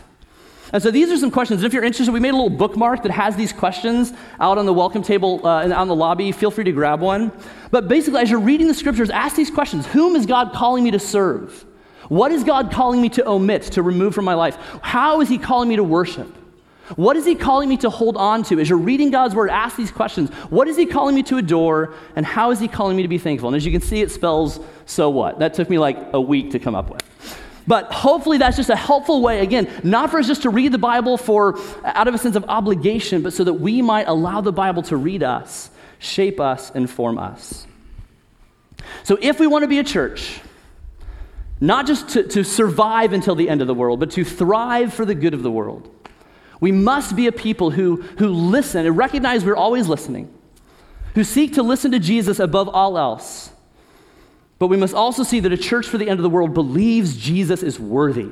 And 0.72 0.82
so 0.82 0.90
these 0.90 1.10
are 1.10 1.16
some 1.16 1.30
questions. 1.30 1.62
If 1.62 1.72
you're 1.72 1.84
interested, 1.84 2.12
we 2.12 2.20
made 2.20 2.30
a 2.30 2.36
little 2.36 2.50
bookmark 2.50 3.02
that 3.04 3.12
has 3.12 3.36
these 3.36 3.52
questions 3.52 4.12
out 4.40 4.58
on 4.58 4.66
the 4.66 4.72
welcome 4.72 5.02
table 5.02 5.46
uh, 5.46 5.62
and 5.62 5.72
on 5.72 5.88
the 5.88 5.94
lobby. 5.94 6.32
Feel 6.32 6.50
free 6.50 6.64
to 6.64 6.72
grab 6.72 7.00
one. 7.00 7.32
But 7.70 7.88
basically, 7.88 8.20
as 8.20 8.30
you're 8.30 8.40
reading 8.40 8.66
the 8.68 8.74
scriptures, 8.74 9.10
ask 9.10 9.36
these 9.36 9.50
questions 9.50 9.86
Whom 9.86 10.16
is 10.16 10.26
God 10.26 10.52
calling 10.52 10.82
me 10.84 10.90
to 10.90 10.98
serve? 10.98 11.64
What 12.08 12.30
is 12.32 12.44
God 12.44 12.70
calling 12.70 13.00
me 13.00 13.08
to 13.10 13.28
omit, 13.28 13.62
to 13.62 13.82
remove 13.82 14.14
from 14.14 14.24
my 14.24 14.34
life? 14.34 14.56
How 14.82 15.20
is 15.20 15.28
He 15.28 15.38
calling 15.38 15.68
me 15.68 15.76
to 15.76 15.84
worship? 15.84 16.32
What 16.94 17.16
is 17.16 17.24
He 17.24 17.34
calling 17.34 17.68
me 17.68 17.76
to 17.78 17.90
hold 17.90 18.16
on 18.16 18.44
to? 18.44 18.60
As 18.60 18.68
you're 18.68 18.78
reading 18.78 19.10
God's 19.10 19.34
word, 19.34 19.50
ask 19.50 19.76
these 19.76 19.90
questions. 19.90 20.30
What 20.50 20.68
is 20.68 20.76
He 20.76 20.86
calling 20.86 21.16
me 21.16 21.22
to 21.24 21.38
adore? 21.38 21.94
And 22.14 22.24
how 22.24 22.52
is 22.52 22.60
He 22.60 22.68
calling 22.68 22.96
me 22.96 23.02
to 23.02 23.08
be 23.08 23.18
thankful? 23.18 23.48
And 23.48 23.56
as 23.56 23.66
you 23.66 23.72
can 23.72 23.80
see, 23.80 24.02
it 24.02 24.10
spells 24.10 24.60
so 24.84 25.10
what. 25.10 25.40
That 25.40 25.54
took 25.54 25.68
me 25.68 25.78
like 25.78 25.98
a 26.12 26.20
week 26.20 26.52
to 26.52 26.60
come 26.60 26.76
up 26.76 26.90
with. 26.90 27.02
But 27.66 27.92
hopefully 27.92 28.38
that's 28.38 28.56
just 28.56 28.70
a 28.70 28.76
helpful 28.76 29.20
way, 29.20 29.40
again, 29.40 29.68
not 29.82 30.10
for 30.10 30.18
us 30.18 30.26
just 30.26 30.42
to 30.42 30.50
read 30.50 30.72
the 30.72 30.78
Bible 30.78 31.16
for 31.16 31.58
out 31.84 32.06
of 32.06 32.14
a 32.14 32.18
sense 32.18 32.36
of 32.36 32.44
obligation, 32.48 33.22
but 33.22 33.32
so 33.32 33.44
that 33.44 33.54
we 33.54 33.82
might 33.82 34.06
allow 34.06 34.40
the 34.40 34.52
Bible 34.52 34.82
to 34.84 34.96
read 34.96 35.22
us, 35.22 35.70
shape 35.98 36.38
us, 36.38 36.70
and 36.70 36.88
form 36.88 37.18
us. 37.18 37.66
So 39.02 39.18
if 39.20 39.40
we 39.40 39.48
want 39.48 39.62
to 39.62 39.68
be 39.68 39.80
a 39.80 39.84
church, 39.84 40.40
not 41.60 41.86
just 41.86 42.10
to, 42.10 42.22
to 42.22 42.44
survive 42.44 43.12
until 43.12 43.34
the 43.34 43.48
end 43.48 43.60
of 43.62 43.66
the 43.66 43.74
world, 43.74 43.98
but 43.98 44.12
to 44.12 44.24
thrive 44.24 44.94
for 44.94 45.04
the 45.04 45.14
good 45.14 45.34
of 45.34 45.42
the 45.42 45.50
world, 45.50 45.92
we 46.60 46.70
must 46.70 47.16
be 47.16 47.26
a 47.26 47.32
people 47.32 47.70
who, 47.70 47.96
who 48.18 48.28
listen 48.28 48.86
and 48.86 48.96
recognize 48.96 49.44
we're 49.44 49.56
always 49.56 49.88
listening, 49.88 50.32
who 51.14 51.24
seek 51.24 51.54
to 51.54 51.62
listen 51.62 51.90
to 51.90 51.98
Jesus 51.98 52.38
above 52.38 52.68
all 52.68 52.96
else 52.96 53.50
but 54.58 54.68
we 54.68 54.76
must 54.76 54.94
also 54.94 55.22
see 55.22 55.40
that 55.40 55.52
a 55.52 55.56
church 55.56 55.86
for 55.86 55.98
the 55.98 56.08
end 56.08 56.18
of 56.18 56.22
the 56.22 56.30
world 56.30 56.54
believes 56.54 57.16
Jesus 57.16 57.62
is 57.62 57.78
worthy. 57.78 58.30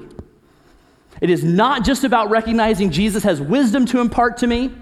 It 1.20 1.30
is 1.30 1.44
not 1.44 1.84
just 1.84 2.04
about 2.04 2.30
recognizing 2.30 2.90
Jesus 2.90 3.22
has 3.24 3.40
wisdom 3.40 3.86
to 3.86 4.00
impart 4.00 4.38
to 4.38 4.46
me, 4.46 4.72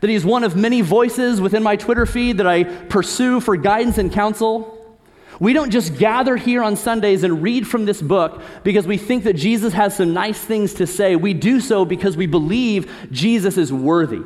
that 0.00 0.10
he's 0.10 0.24
one 0.24 0.44
of 0.44 0.56
many 0.56 0.80
voices 0.80 1.40
within 1.40 1.62
my 1.62 1.76
Twitter 1.76 2.06
feed 2.06 2.38
that 2.38 2.46
I 2.46 2.64
pursue 2.64 3.40
for 3.40 3.56
guidance 3.56 3.98
and 3.98 4.12
counsel. 4.12 4.70
We 5.40 5.52
don't 5.52 5.70
just 5.70 5.96
gather 5.98 6.36
here 6.36 6.62
on 6.62 6.76
Sundays 6.76 7.24
and 7.24 7.42
read 7.42 7.66
from 7.66 7.86
this 7.86 8.00
book 8.00 8.42
because 8.62 8.86
we 8.86 8.98
think 8.98 9.24
that 9.24 9.34
Jesus 9.34 9.72
has 9.72 9.96
some 9.96 10.12
nice 10.12 10.38
things 10.38 10.74
to 10.74 10.86
say. 10.86 11.16
We 11.16 11.34
do 11.34 11.60
so 11.60 11.84
because 11.84 12.16
we 12.16 12.26
believe 12.26 12.90
Jesus 13.10 13.56
is 13.56 13.72
worthy. 13.72 14.22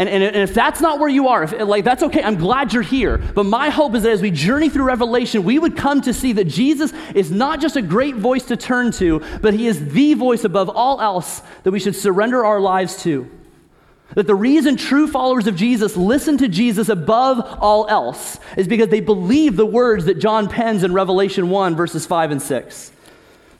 And, 0.00 0.08
and, 0.08 0.34
if 0.34 0.54
that's 0.54 0.80
not 0.80 0.98
where 0.98 1.10
you 1.10 1.28
are, 1.28 1.42
if, 1.42 1.52
like 1.60 1.84
that's 1.84 2.02
okay, 2.04 2.22
I'm 2.22 2.36
glad 2.36 2.72
you're 2.72 2.82
here. 2.82 3.18
But 3.18 3.44
my 3.44 3.68
hope 3.68 3.94
is 3.94 4.04
that 4.04 4.12
as 4.12 4.22
we 4.22 4.30
journey 4.30 4.70
through 4.70 4.84
Revelation, 4.84 5.44
we 5.44 5.58
would 5.58 5.76
come 5.76 6.00
to 6.00 6.14
see 6.14 6.32
that 6.32 6.46
Jesus 6.46 6.94
is 7.14 7.30
not 7.30 7.60
just 7.60 7.76
a 7.76 7.82
great 7.82 8.16
voice 8.16 8.44
to 8.44 8.56
turn 8.56 8.92
to, 8.92 9.22
but 9.42 9.52
he 9.52 9.66
is 9.66 9.92
the 9.92 10.14
voice 10.14 10.44
above 10.44 10.70
all 10.70 11.02
else 11.02 11.42
that 11.64 11.70
we 11.70 11.78
should 11.78 11.94
surrender 11.94 12.46
our 12.46 12.60
lives 12.60 13.02
to. 13.02 13.30
That 14.14 14.26
the 14.26 14.34
reason 14.34 14.78
true 14.78 15.06
followers 15.06 15.46
of 15.46 15.54
Jesus 15.54 15.98
listen 15.98 16.38
to 16.38 16.48
Jesus 16.48 16.88
above 16.88 17.58
all 17.60 17.86
else 17.86 18.40
is 18.56 18.66
because 18.66 18.88
they 18.88 19.00
believe 19.00 19.54
the 19.54 19.66
words 19.66 20.06
that 20.06 20.18
John 20.18 20.48
pens 20.48 20.82
in 20.82 20.94
Revelation 20.94 21.50
1, 21.50 21.76
verses 21.76 22.06
5 22.06 22.30
and 22.30 22.40
6. 22.40 22.92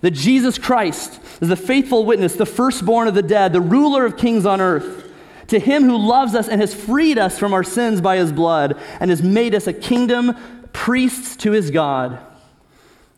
That 0.00 0.12
Jesus 0.12 0.56
Christ 0.56 1.20
is 1.42 1.50
the 1.50 1.56
faithful 1.56 2.06
witness, 2.06 2.34
the 2.34 2.46
firstborn 2.46 3.08
of 3.08 3.14
the 3.14 3.22
dead, 3.22 3.52
the 3.52 3.60
ruler 3.60 4.06
of 4.06 4.16
kings 4.16 4.46
on 4.46 4.62
earth 4.62 5.08
To 5.50 5.58
him 5.58 5.84
who 5.84 5.96
loves 5.96 6.36
us 6.36 6.48
and 6.48 6.60
has 6.60 6.72
freed 6.72 7.18
us 7.18 7.36
from 7.36 7.52
our 7.52 7.64
sins 7.64 8.00
by 8.00 8.16
his 8.16 8.30
blood 8.30 8.80
and 9.00 9.10
has 9.10 9.20
made 9.20 9.52
us 9.52 9.66
a 9.66 9.72
kingdom, 9.72 10.36
priests 10.72 11.34
to 11.38 11.50
his 11.50 11.72
God. 11.72 12.20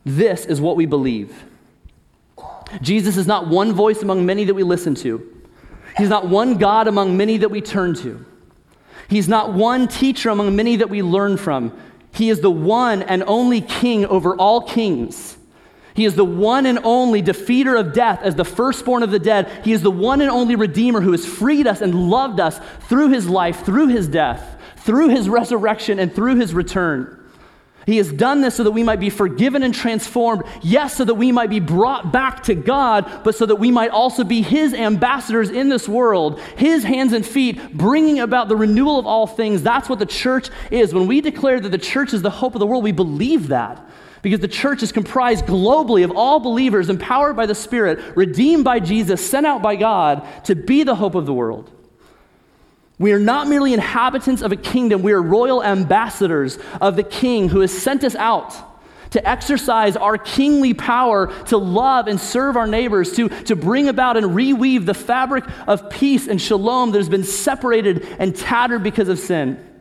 This 0.03 0.45
is 0.45 0.59
what 0.59 0.75
we 0.75 0.87
believe. 0.87 1.43
Jesus 2.81 3.17
is 3.17 3.27
not 3.27 3.49
one 3.49 3.71
voice 3.71 4.01
among 4.01 4.25
many 4.25 4.45
that 4.45 4.55
we 4.55 4.63
listen 4.63 4.95
to. 4.95 5.43
He's 5.95 6.09
not 6.09 6.27
one 6.27 6.57
God 6.57 6.87
among 6.87 7.15
many 7.15 7.37
that 7.37 7.49
we 7.49 7.61
turn 7.61 7.93
to. 7.97 8.25
He's 9.07 9.27
not 9.27 9.53
one 9.53 9.87
teacher 9.87 10.29
among 10.29 10.55
many 10.55 10.77
that 10.77 10.89
we 10.89 11.03
learn 11.03 11.37
from. 11.37 11.77
He 12.15 12.31
is 12.31 12.41
the 12.41 12.49
one 12.49 13.03
and 13.03 13.23
only 13.27 13.61
king 13.61 14.07
over 14.07 14.35
all 14.35 14.61
kings. 14.61 15.32
He 15.93 16.05
is 16.05 16.15
the 16.15 16.25
one 16.25 16.65
and 16.65 16.79
only 16.83 17.21
defeater 17.21 17.79
of 17.79 17.93
death 17.93 18.21
as 18.23 18.35
the 18.35 18.45
firstborn 18.45 19.03
of 19.03 19.11
the 19.11 19.19
dead. 19.19 19.49
He 19.63 19.73
is 19.73 19.81
the 19.81 19.91
one 19.91 20.21
and 20.21 20.31
only 20.31 20.55
redeemer 20.55 21.01
who 21.01 21.11
has 21.11 21.25
freed 21.25 21.67
us 21.67 21.81
and 21.81 22.09
loved 22.09 22.39
us 22.39 22.59
through 22.87 23.09
his 23.09 23.29
life, 23.29 23.63
through 23.63 23.87
his 23.87 24.07
death, 24.07 24.59
through 24.77 25.09
his 25.09 25.29
resurrection, 25.29 25.99
and 25.99 26.13
through 26.13 26.35
his 26.37 26.53
return. 26.53 27.19
He 27.85 27.97
has 27.97 28.11
done 28.11 28.41
this 28.41 28.55
so 28.55 28.63
that 28.63 28.71
we 28.71 28.83
might 28.83 28.99
be 29.01 29.09
forgiven 29.09 29.61
and 29.61 29.73
transformed, 29.73 30.43
yes, 30.61 30.95
so 30.95 31.03
that 31.03 31.15
we 31.15 31.33
might 31.33 31.49
be 31.49 31.59
brought 31.59 32.13
back 32.13 32.43
to 32.43 32.55
God, 32.55 33.23
but 33.25 33.35
so 33.35 33.45
that 33.45 33.57
we 33.57 33.71
might 33.71 33.91
also 33.91 34.23
be 34.23 34.41
His 34.41 34.73
ambassadors 34.73 35.49
in 35.49 35.67
this 35.67 35.89
world, 35.89 36.39
His 36.55 36.83
hands 36.83 37.11
and 37.11 37.25
feet, 37.25 37.77
bringing 37.77 38.21
about 38.21 38.47
the 38.47 38.55
renewal 38.55 38.99
of 38.99 39.05
all 39.05 39.27
things. 39.27 39.63
That's 39.63 39.89
what 39.89 39.99
the 39.99 40.05
church 40.05 40.49
is. 40.71 40.93
When 40.93 41.07
we 41.07 41.19
declare 41.19 41.59
that 41.59 41.69
the 41.69 41.77
church 41.77 42.13
is 42.13 42.21
the 42.21 42.29
hope 42.29 42.55
of 42.55 42.59
the 42.59 42.67
world, 42.67 42.85
we 42.85 42.93
believe 42.93 43.49
that 43.49 43.85
because 44.23 44.39
the 44.39 44.47
church 44.47 44.81
is 44.81 44.91
comprised 44.91 45.45
globally 45.45 46.03
of 46.03 46.11
all 46.15 46.39
believers 46.39 46.89
empowered 46.89 47.35
by 47.35 47.45
the 47.45 47.53
Spirit, 47.53 47.99
redeemed 48.15 48.63
by 48.63 48.79
Jesus, 48.79 49.29
sent 49.29 49.45
out 49.45 49.61
by 49.61 49.75
God 49.75 50.25
to 50.45 50.55
be 50.55 50.83
the 50.83 50.95
hope 50.95 51.13
of 51.13 51.27
the 51.27 51.33
world. 51.33 51.69
We 52.97 53.11
are 53.11 53.19
not 53.19 53.47
merely 53.47 53.73
inhabitants 53.73 54.41
of 54.41 54.53
a 54.53 54.55
kingdom, 54.55 55.03
we 55.03 55.11
are 55.11 55.21
royal 55.21 55.61
ambassadors 55.61 56.57
of 56.79 56.95
the 56.95 57.03
King 57.03 57.49
who 57.49 57.59
has 57.59 57.77
sent 57.77 58.03
us 58.03 58.15
out 58.15 58.55
to 59.11 59.29
exercise 59.29 59.95
our 59.97 60.17
kingly 60.17 60.73
power 60.73 61.27
to 61.43 61.57
love 61.57 62.07
and 62.07 62.19
serve 62.19 62.55
our 62.55 62.65
neighbors, 62.65 63.15
to, 63.17 63.29
to 63.29 63.55
bring 63.55 63.89
about 63.89 64.15
and 64.15 64.27
reweave 64.27 64.85
the 64.85 64.93
fabric 64.93 65.43
of 65.67 65.89
peace 65.89 66.27
and 66.27 66.41
shalom 66.41 66.91
that 66.91 66.97
has 66.97 67.09
been 67.09 67.25
separated 67.25 68.07
and 68.19 68.35
tattered 68.35 68.81
because 68.83 69.09
of 69.09 69.19
sin. 69.19 69.72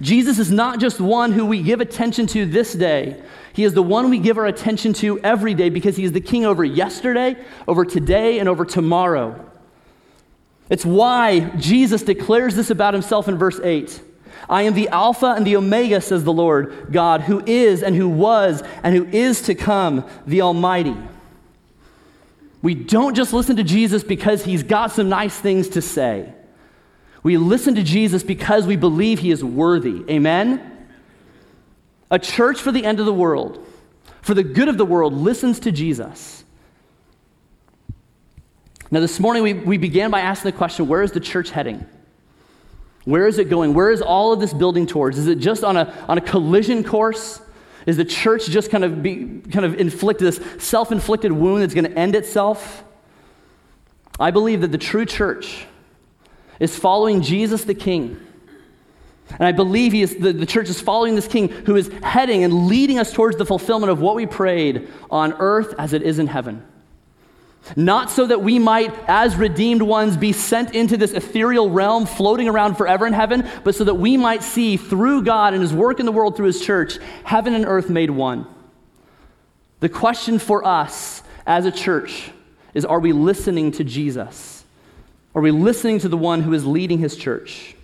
Jesus 0.00 0.38
is 0.38 0.50
not 0.50 0.80
just 0.80 1.00
one 1.00 1.32
who 1.32 1.46
we 1.46 1.62
give 1.62 1.80
attention 1.80 2.26
to 2.28 2.46
this 2.46 2.72
day, 2.72 3.20
he 3.52 3.64
is 3.64 3.74
the 3.74 3.82
one 3.82 4.08
we 4.08 4.18
give 4.18 4.38
our 4.38 4.46
attention 4.46 4.92
to 4.94 5.20
every 5.20 5.54
day 5.54 5.68
because 5.68 5.96
he 5.96 6.04
is 6.04 6.12
the 6.12 6.20
king 6.20 6.46
over 6.46 6.64
yesterday, 6.64 7.36
over 7.68 7.84
today, 7.84 8.38
and 8.38 8.48
over 8.48 8.64
tomorrow. 8.64 9.48
It's 10.70 10.86
why 10.86 11.40
Jesus 11.56 12.02
declares 12.02 12.54
this 12.56 12.70
about 12.70 12.94
himself 12.94 13.28
in 13.28 13.36
verse 13.36 13.60
8. 13.62 14.00
I 14.48 14.62
am 14.62 14.74
the 14.74 14.88
Alpha 14.88 15.34
and 15.36 15.46
the 15.46 15.56
Omega, 15.56 16.00
says 16.00 16.24
the 16.24 16.32
Lord 16.32 16.88
God, 16.90 17.22
who 17.22 17.42
is 17.44 17.82
and 17.82 17.94
who 17.94 18.08
was 18.08 18.62
and 18.82 18.94
who 18.94 19.04
is 19.04 19.42
to 19.42 19.54
come, 19.54 20.06
the 20.26 20.42
Almighty. 20.42 20.96
We 22.62 22.74
don't 22.74 23.14
just 23.14 23.32
listen 23.32 23.56
to 23.56 23.64
Jesus 23.64 24.02
because 24.04 24.44
he's 24.44 24.62
got 24.62 24.92
some 24.92 25.08
nice 25.08 25.36
things 25.36 25.68
to 25.70 25.82
say. 25.82 26.32
We 27.22 27.36
listen 27.36 27.76
to 27.76 27.82
Jesus 27.82 28.22
because 28.22 28.66
we 28.66 28.76
believe 28.76 29.20
he 29.20 29.30
is 29.30 29.44
worthy. 29.44 30.04
Amen? 30.10 30.88
A 32.10 32.18
church 32.18 32.60
for 32.60 32.72
the 32.72 32.84
end 32.84 33.00
of 33.00 33.06
the 33.06 33.12
world, 33.12 33.64
for 34.22 34.34
the 34.34 34.42
good 34.42 34.68
of 34.68 34.76
the 34.76 34.84
world, 34.84 35.14
listens 35.14 35.60
to 35.60 35.72
Jesus. 35.72 36.44
Now, 38.90 39.00
this 39.00 39.18
morning 39.18 39.42
we, 39.42 39.54
we 39.54 39.78
began 39.78 40.10
by 40.10 40.20
asking 40.20 40.50
the 40.50 40.58
question 40.58 40.86
where 40.88 41.02
is 41.02 41.12
the 41.12 41.20
church 41.20 41.50
heading? 41.50 41.86
Where 43.04 43.26
is 43.26 43.38
it 43.38 43.48
going? 43.48 43.74
Where 43.74 43.90
is 43.90 44.02
all 44.02 44.32
of 44.32 44.40
this 44.40 44.52
building 44.52 44.86
towards? 44.86 45.18
Is 45.18 45.26
it 45.26 45.36
just 45.36 45.64
on 45.64 45.76
a, 45.76 45.92
on 46.08 46.18
a 46.18 46.20
collision 46.20 46.84
course? 46.84 47.40
Is 47.86 47.96
the 47.96 48.04
church 48.04 48.46
just 48.46 48.70
kind 48.70 48.84
of 48.84 49.02
be, 49.02 49.40
kind 49.50 49.64
of 49.64 49.80
inflict 49.80 50.20
this 50.20 50.40
self-inflicted 50.58 51.32
wound 51.32 51.62
that's 51.62 51.74
going 51.74 51.90
to 51.90 51.98
end 51.98 52.14
itself? 52.14 52.84
I 54.20 54.30
believe 54.30 54.60
that 54.60 54.70
the 54.70 54.78
true 54.78 55.06
church 55.06 55.66
is 56.62 56.78
following 56.78 57.20
Jesus 57.20 57.64
the 57.64 57.74
King 57.74 58.18
and 59.38 59.46
I 59.46 59.52
believe 59.52 59.92
he 59.92 60.02
is, 60.02 60.16
the, 60.16 60.32
the 60.32 60.46
church 60.46 60.68
is 60.68 60.80
following 60.80 61.14
this 61.14 61.28
king 61.28 61.48
who 61.48 61.76
is 61.76 61.88
heading 62.02 62.44
and 62.44 62.66
leading 62.66 62.98
us 62.98 63.12
towards 63.12 63.36
the 63.36 63.46
fulfillment 63.46 63.90
of 63.90 64.00
what 64.00 64.14
we 64.14 64.26
prayed 64.26 64.88
on 65.10 65.32
earth 65.34 65.74
as 65.78 65.92
it 65.92 66.02
is 66.02 66.18
in 66.18 66.26
heaven. 66.26 66.66
Not 67.76 68.10
so 68.10 68.26
that 68.26 68.42
we 68.42 68.58
might, 68.58 68.92
as 69.06 69.36
redeemed 69.36 69.82
ones, 69.82 70.16
be 70.16 70.32
sent 70.32 70.74
into 70.74 70.96
this 70.96 71.12
ethereal 71.12 71.70
realm 71.70 72.06
floating 72.06 72.48
around 72.48 72.74
forever 72.74 73.06
in 73.06 73.12
heaven, 73.12 73.48
but 73.62 73.76
so 73.76 73.84
that 73.84 73.94
we 73.94 74.16
might 74.16 74.42
see 74.42 74.76
through 74.76 75.22
God 75.22 75.54
and 75.54 75.62
his 75.62 75.72
work 75.72 76.00
in 76.00 76.06
the 76.06 76.12
world 76.12 76.36
through 76.36 76.46
his 76.46 76.64
church, 76.64 76.98
heaven 77.22 77.54
and 77.54 77.64
earth 77.64 77.88
made 77.88 78.10
one. 78.10 78.46
The 79.78 79.88
question 79.88 80.40
for 80.40 80.66
us 80.66 81.22
as 81.46 81.64
a 81.64 81.72
church 81.72 82.30
is 82.74 82.84
are 82.84 83.00
we 83.00 83.12
listening 83.12 83.70
to 83.72 83.84
Jesus? 83.84 84.51
Are 85.34 85.42
we 85.42 85.50
listening 85.50 85.98
to 86.00 86.08
the 86.08 86.16
one 86.16 86.42
who 86.42 86.52
is 86.52 86.66
leading 86.66 86.98
his 86.98 87.16
church? 87.16 87.74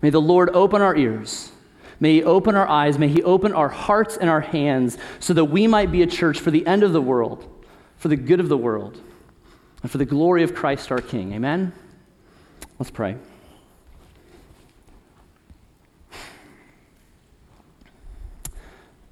May 0.00 0.10
the 0.10 0.20
Lord 0.20 0.50
open 0.50 0.82
our 0.82 0.96
ears. 0.96 1.52
May 2.00 2.14
He 2.14 2.24
open 2.24 2.56
our 2.56 2.68
eyes. 2.68 2.98
May 2.98 3.06
He 3.06 3.22
open 3.22 3.52
our 3.52 3.68
hearts 3.68 4.16
and 4.16 4.28
our 4.28 4.40
hands 4.40 4.98
so 5.20 5.32
that 5.34 5.44
we 5.44 5.68
might 5.68 5.92
be 5.92 6.02
a 6.02 6.06
church 6.06 6.40
for 6.40 6.50
the 6.50 6.66
end 6.66 6.82
of 6.82 6.92
the 6.92 7.00
world, 7.00 7.48
for 7.96 8.08
the 8.08 8.16
good 8.16 8.40
of 8.40 8.48
the 8.48 8.56
world, 8.56 9.00
and 9.82 9.90
for 9.90 9.98
the 9.98 10.04
glory 10.04 10.42
of 10.42 10.52
Christ 10.52 10.90
our 10.90 11.00
King. 11.00 11.32
Amen? 11.32 11.72
Let's 12.80 12.90
pray. 12.90 13.16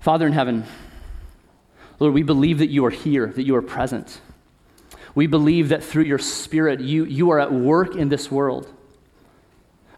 Father 0.01 0.27
in 0.27 0.33
heaven, 0.33 0.65
Lord, 2.01 2.15
we 2.15 2.25
believe 2.25 2.59
that 2.59 2.71
you 2.71 2.85
are 2.87 2.91
here, 2.91 3.27
that 3.29 3.45
you 3.45 3.55
are 3.55 3.63
present. 3.63 4.21
We 5.21 5.27
believe 5.27 5.69
that 5.69 5.85
through 5.85 6.05
your 6.05 6.19
Spirit, 6.19 6.81
you, 6.81 7.05
you 7.05 7.29
are 7.29 7.39
at 7.39 7.53
work 7.53 7.95
in 7.95 8.09
this 8.09 8.31
world. 8.31 8.73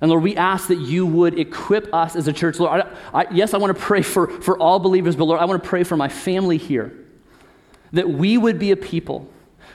And 0.00 0.10
Lord, 0.10 0.24
we 0.24 0.34
ask 0.34 0.66
that 0.66 0.80
you 0.80 1.06
would 1.06 1.38
equip 1.38 1.94
us 1.94 2.16
as 2.16 2.26
a 2.26 2.32
church. 2.32 2.58
Lord, 2.58 2.80
I, 2.80 3.20
I, 3.20 3.26
yes, 3.30 3.54
I 3.54 3.58
want 3.58 3.72
to 3.72 3.80
pray 3.80 4.02
for, 4.02 4.26
for 4.26 4.58
all 4.58 4.80
believers, 4.80 5.14
but 5.14 5.26
Lord, 5.26 5.38
I 5.38 5.44
want 5.44 5.62
to 5.62 5.68
pray 5.68 5.84
for 5.84 5.96
my 5.96 6.08
family 6.08 6.56
here. 6.56 6.92
That 7.92 8.10
we 8.10 8.36
would 8.36 8.58
be 8.58 8.72
a 8.72 8.76
people 8.76 9.30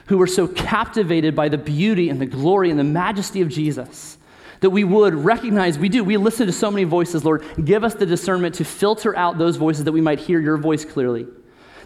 who 0.08 0.20
are 0.20 0.26
so 0.26 0.48
captivated 0.48 1.34
by 1.34 1.48
the 1.48 1.56
beauty 1.56 2.10
and 2.10 2.20
the 2.20 2.26
glory 2.26 2.68
and 2.68 2.78
the 2.78 2.84
majesty 2.84 3.40
of 3.40 3.48
Jesus 3.48 4.18
that 4.60 4.68
we 4.68 4.84
would 4.84 5.14
recognize 5.14 5.78
we 5.78 5.88
do. 5.88 6.04
We 6.04 6.18
listen 6.18 6.46
to 6.46 6.52
so 6.52 6.70
many 6.70 6.84
voices, 6.84 7.24
Lord. 7.24 7.42
Give 7.64 7.84
us 7.84 7.94
the 7.94 8.04
discernment 8.04 8.56
to 8.56 8.66
filter 8.66 9.16
out 9.16 9.38
those 9.38 9.56
voices 9.56 9.84
that 9.84 9.92
we 9.92 10.02
might 10.02 10.18
hear 10.18 10.40
your 10.40 10.58
voice 10.58 10.84
clearly, 10.84 11.26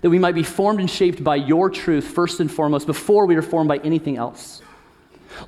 that 0.02 0.10
we 0.10 0.18
might 0.18 0.34
be 0.34 0.42
formed 0.42 0.80
and 0.80 0.90
shaped 0.90 1.24
by 1.24 1.36
your 1.36 1.70
truth 1.70 2.04
first 2.04 2.40
and 2.40 2.52
foremost 2.52 2.86
before 2.86 3.26
we 3.26 3.36
are 3.36 3.42
formed 3.42 3.68
by 3.68 3.78
anything 3.78 4.16
else. 4.16 4.60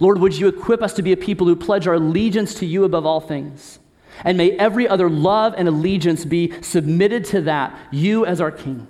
Lord, 0.01 0.19
would 0.19 0.35
you 0.35 0.49
equip 0.49 0.83
us 0.83 0.95
to 0.95 1.03
be 1.03 1.13
a 1.13 1.17
people 1.17 1.47
who 1.47 1.57
pledge 1.57 1.87
our 1.87 1.95
allegiance 1.95 2.55
to 2.57 2.67
you 2.67 2.85
above 2.85 3.05
all 3.05 3.21
things? 3.21 3.79
And 4.25 4.39
may 4.39 4.53
every 4.53 4.89
other 4.89 5.11
love 5.11 5.55
and 5.57 5.69
allegiance 5.69 6.25
be 6.25 6.53
submitted 6.63 7.25
to 7.27 7.43
that, 7.43 7.77
you 7.91 8.25
as 8.25 8.41
our 8.41 8.53
King. 8.53 8.87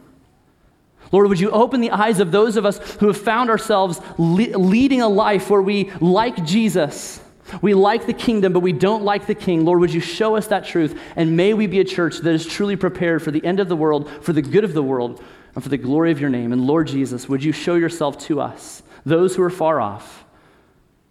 Lord, 1.13 1.29
would 1.29 1.41
you 1.41 1.51
open 1.51 1.81
the 1.81 1.91
eyes 1.91 2.21
of 2.21 2.31
those 2.31 2.57
of 2.57 2.67
us 2.67 2.79
who 2.95 3.07
have 3.07 3.17
found 3.17 3.49
ourselves 3.51 4.01
le- 4.19 4.59
leading 4.59 5.01
a 5.01 5.09
life 5.09 5.49
where 5.49 5.63
we 5.63 5.91
like 6.01 6.45
Jesus, 6.45 7.21
we 7.61 7.75
like 7.75 8.07
the 8.07 8.13
kingdom, 8.13 8.53
but 8.53 8.61
we 8.61 8.73
don't 8.73 9.05
like 9.05 9.27
the 9.27 9.35
king. 9.35 9.65
Lord, 9.65 9.81
would 9.81 9.93
you 9.93 10.01
show 10.01 10.37
us 10.37 10.49
that 10.49 10.65
truth? 10.65 10.99
And 11.15 11.37
may 11.37 11.55
we 11.55 11.67
be 11.67 11.81
a 11.81 11.85
church 11.85 12.19
that 12.19 12.33
is 12.33 12.47
truly 12.47 12.75
prepared 12.75 13.23
for 13.23 13.31
the 13.31 13.45
end 13.45 13.61
of 13.61 13.69
the 13.69 13.77
world, 13.77 14.11
for 14.23 14.33
the 14.33 14.43
good 14.43 14.65
of 14.65 14.73
the 14.73 14.83
world, 14.83 15.23
and 15.55 15.63
for 15.63 15.71
the 15.71 15.77
glory 15.77 16.11
of 16.11 16.21
your 16.21 16.31
name. 16.31 16.53
And 16.53 16.67
Lord 16.67 16.87
Jesus, 16.89 17.29
would 17.29 17.45
you 17.45 17.53
show 17.53 17.75
yourself 17.75 18.19
to 18.27 18.41
us, 18.41 18.83
those 19.05 19.37
who 19.37 19.43
are 19.43 19.51
far 19.51 19.81
off? 19.81 20.25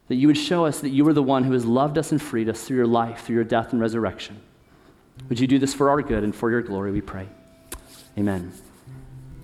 that 0.07 0.15
you 0.15 0.27
would 0.27 0.37
show 0.37 0.65
us 0.65 0.81
that 0.81 0.89
you 0.89 1.07
are 1.07 1.13
the 1.13 1.23
one 1.23 1.43
who 1.43 1.53
has 1.53 1.65
loved 1.65 1.97
us 1.97 2.11
and 2.11 2.21
freed 2.21 2.49
us 2.49 2.63
through 2.63 2.77
your 2.77 2.87
life, 2.87 3.25
through 3.25 3.35
your 3.35 3.43
death 3.43 3.71
and 3.71 3.81
resurrection. 3.81 4.39
Would 5.29 5.39
you 5.39 5.47
do 5.47 5.59
this 5.59 5.73
for 5.73 5.89
our 5.89 6.01
good 6.01 6.23
and 6.23 6.35
for 6.35 6.51
your 6.51 6.61
glory, 6.61 6.91
we 6.91 7.01
pray. 7.01 7.27
Amen. 8.17 8.53